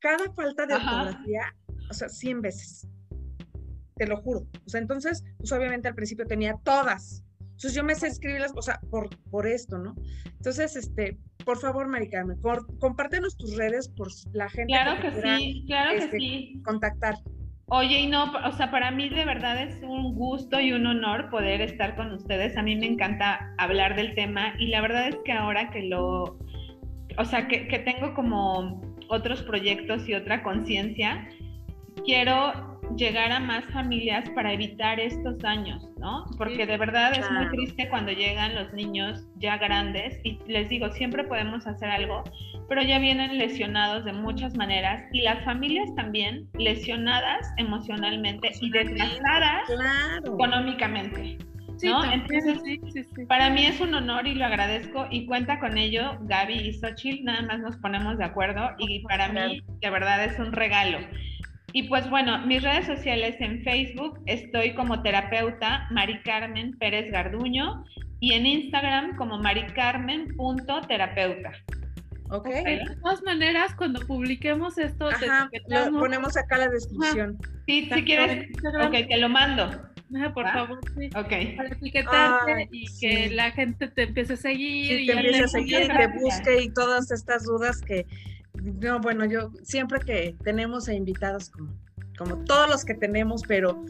[0.00, 1.54] cada falta de ortografía,
[1.88, 2.88] o sea, 100 veces.
[3.94, 4.48] Te lo juro.
[4.66, 7.22] O sea, entonces, pues obviamente al principio tenía todas.
[7.58, 9.96] Entonces yo me sé escribir las cosas por, por esto, ¿no?
[10.24, 12.08] Entonces, este, por favor, Mari
[12.78, 16.62] compártenos tus redes por la gente claro que, sí, claro que este, sí.
[16.64, 17.16] contactar.
[17.66, 21.30] Oye, y no, o sea, para mí de verdad es un gusto y un honor
[21.30, 22.56] poder estar con ustedes.
[22.56, 26.38] A mí me encanta hablar del tema y la verdad es que ahora que lo,
[27.18, 31.28] o sea, que, que tengo como otros proyectos y otra conciencia,
[32.04, 36.24] quiero llegar a más familias para evitar estos daños, ¿no?
[36.36, 40.90] Porque de verdad es muy triste cuando llegan los niños ya grandes y les digo,
[40.90, 42.24] siempre podemos hacer algo,
[42.68, 49.68] pero ya vienen lesionados de muchas maneras y las familias también lesionadas emocionalmente y desgastadas
[50.24, 51.38] económicamente.
[51.82, 52.12] ¿no?
[52.12, 56.72] Entonces, para mí es un honor y lo agradezco y cuenta con ello Gaby y
[56.72, 60.98] Xochitl, nada más nos ponemos de acuerdo y para mí de verdad es un regalo.
[61.72, 67.84] Y pues bueno, mis redes sociales en Facebook estoy como terapeuta Mari Carmen Pérez Garduño
[68.20, 71.52] y en Instagram como maricarmen.terapeuta.
[72.30, 72.48] Ok.
[72.48, 75.10] De todas maneras, cuando publiquemos esto,
[75.68, 77.38] lo ponemos acá la descripción.
[77.66, 79.68] Sí, si quieres, ok, te lo mando.
[80.34, 81.08] por favor, sí.
[81.16, 81.56] Ok.
[81.56, 85.00] Para etiquetarte y que la gente te empiece a seguir.
[85.00, 88.06] y te empiece a seguir, te busque y todas estas dudas que
[88.62, 91.74] no, bueno, yo siempre que tenemos a invitados como,
[92.18, 93.84] como todos los que tenemos, pero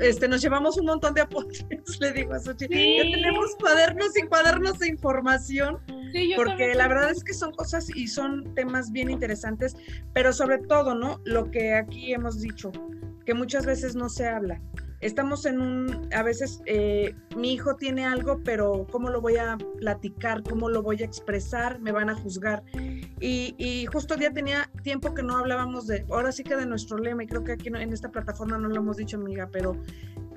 [0.00, 1.64] este, nos llevamos un montón de apuntes,
[2.00, 2.74] le digo a Xochitl.
[2.74, 5.78] Ya tenemos cuadernos y cuadernos de información,
[6.36, 9.76] porque la verdad es que son cosas y son temas bien interesantes,
[10.12, 11.20] pero sobre todo, ¿no?
[11.24, 12.72] Lo que aquí hemos dicho,
[13.24, 14.60] que muchas veces no se habla
[15.02, 19.58] estamos en un, a veces eh, mi hijo tiene algo, pero ¿cómo lo voy a
[19.78, 20.42] platicar?
[20.42, 21.80] ¿Cómo lo voy a expresar?
[21.80, 22.62] Me van a juzgar.
[23.20, 27.24] Y, justo ya tenía tiempo que no hablábamos de, ahora sí que de nuestro lema,
[27.24, 29.76] y creo que aquí en esta plataforma no lo hemos dicho, amiga, pero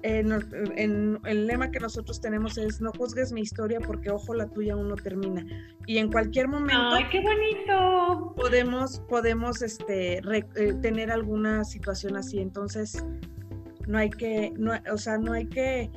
[0.03, 4.74] en, el lema que nosotros tenemos es no juzgues mi historia porque ojo la tuya
[4.74, 5.45] aún no termina.
[5.88, 6.76] Y en cualquier momento...
[6.93, 8.34] ¡Ay, qué bonito!
[8.36, 12.39] Podemos, podemos este, eh, tener alguna situación así.
[12.39, 13.03] Entonces,
[13.88, 15.90] no hay que, no, o sea, no hay que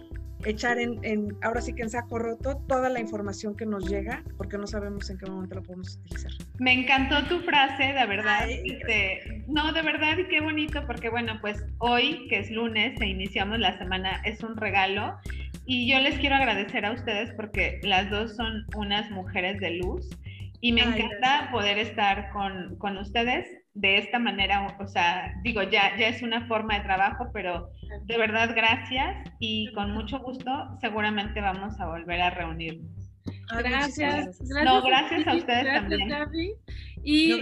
[0.45, 4.23] echar en, en, ahora sí que en saco roto toda la información que nos llega,
[4.37, 6.33] porque no sabemos en qué momento la podemos utilizar.
[6.59, 8.49] Me encantó tu frase, de verdad.
[8.49, 13.07] Este, no, de verdad, y qué bonito, porque bueno, pues hoy, que es lunes, e
[13.07, 15.17] iniciamos la semana, es un regalo.
[15.67, 20.09] Y yo les quiero agradecer a ustedes porque las dos son unas mujeres de luz
[20.61, 23.47] y me encanta poder estar con, con, ustedes
[23.81, 27.71] de esta manera, o sea, digo, ya, ya es una forma de trabajo, pero
[28.07, 30.51] de verdad gracias y con mucho gusto
[30.81, 32.91] seguramente vamos a volver a reunirnos.
[33.57, 34.25] Gracias.
[34.25, 34.65] gracias.
[34.65, 36.11] No, gracias a, ustedes también.
[37.03, 37.35] Y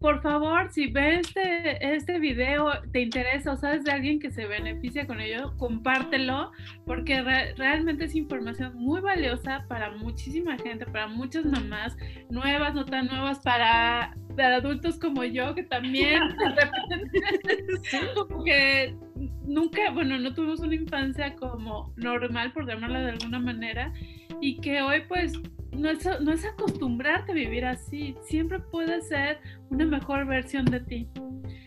[0.00, 4.46] por favor, si ves este, este video, te interesa o sabes de alguien que se
[4.46, 6.52] beneficia con ello, compártelo,
[6.86, 7.22] porque
[7.56, 11.96] realmente es información muy valiosa para muchísima gente, para muchas mamás
[12.30, 16.22] nuevas, no tan nuevas, para, adultos como yo, que también
[18.14, 18.96] como que
[19.44, 23.92] nunca, bueno, no tuvimos una infancia como normal, por llamarla de alguna manera,
[24.40, 25.32] y que hoy pues
[25.72, 29.38] no es, no es acostumbrarte a vivir así, siempre puede ser
[29.70, 31.08] una mejor versión de ti.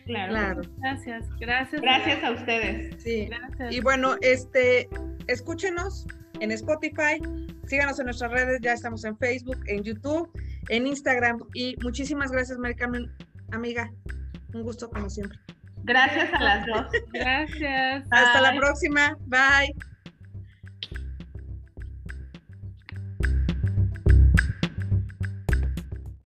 [0.05, 0.61] Claro.
[0.77, 1.81] Gracias, gracias.
[1.81, 3.01] Gracias a ustedes.
[3.01, 3.29] Sí.
[3.69, 4.89] Y bueno, este,
[5.27, 6.07] escúchenos
[6.39, 7.21] en Spotify,
[7.67, 10.29] síganos en nuestras redes, ya estamos en Facebook, en YouTube,
[10.69, 13.11] en Instagram y muchísimas gracias, Maricarmen,
[13.51, 13.91] amiga.
[14.53, 15.37] Un gusto como siempre.
[15.83, 16.87] Gracias a las dos.
[17.13, 18.07] Gracias.
[18.11, 19.17] Hasta la próxima.
[19.27, 19.90] Bye.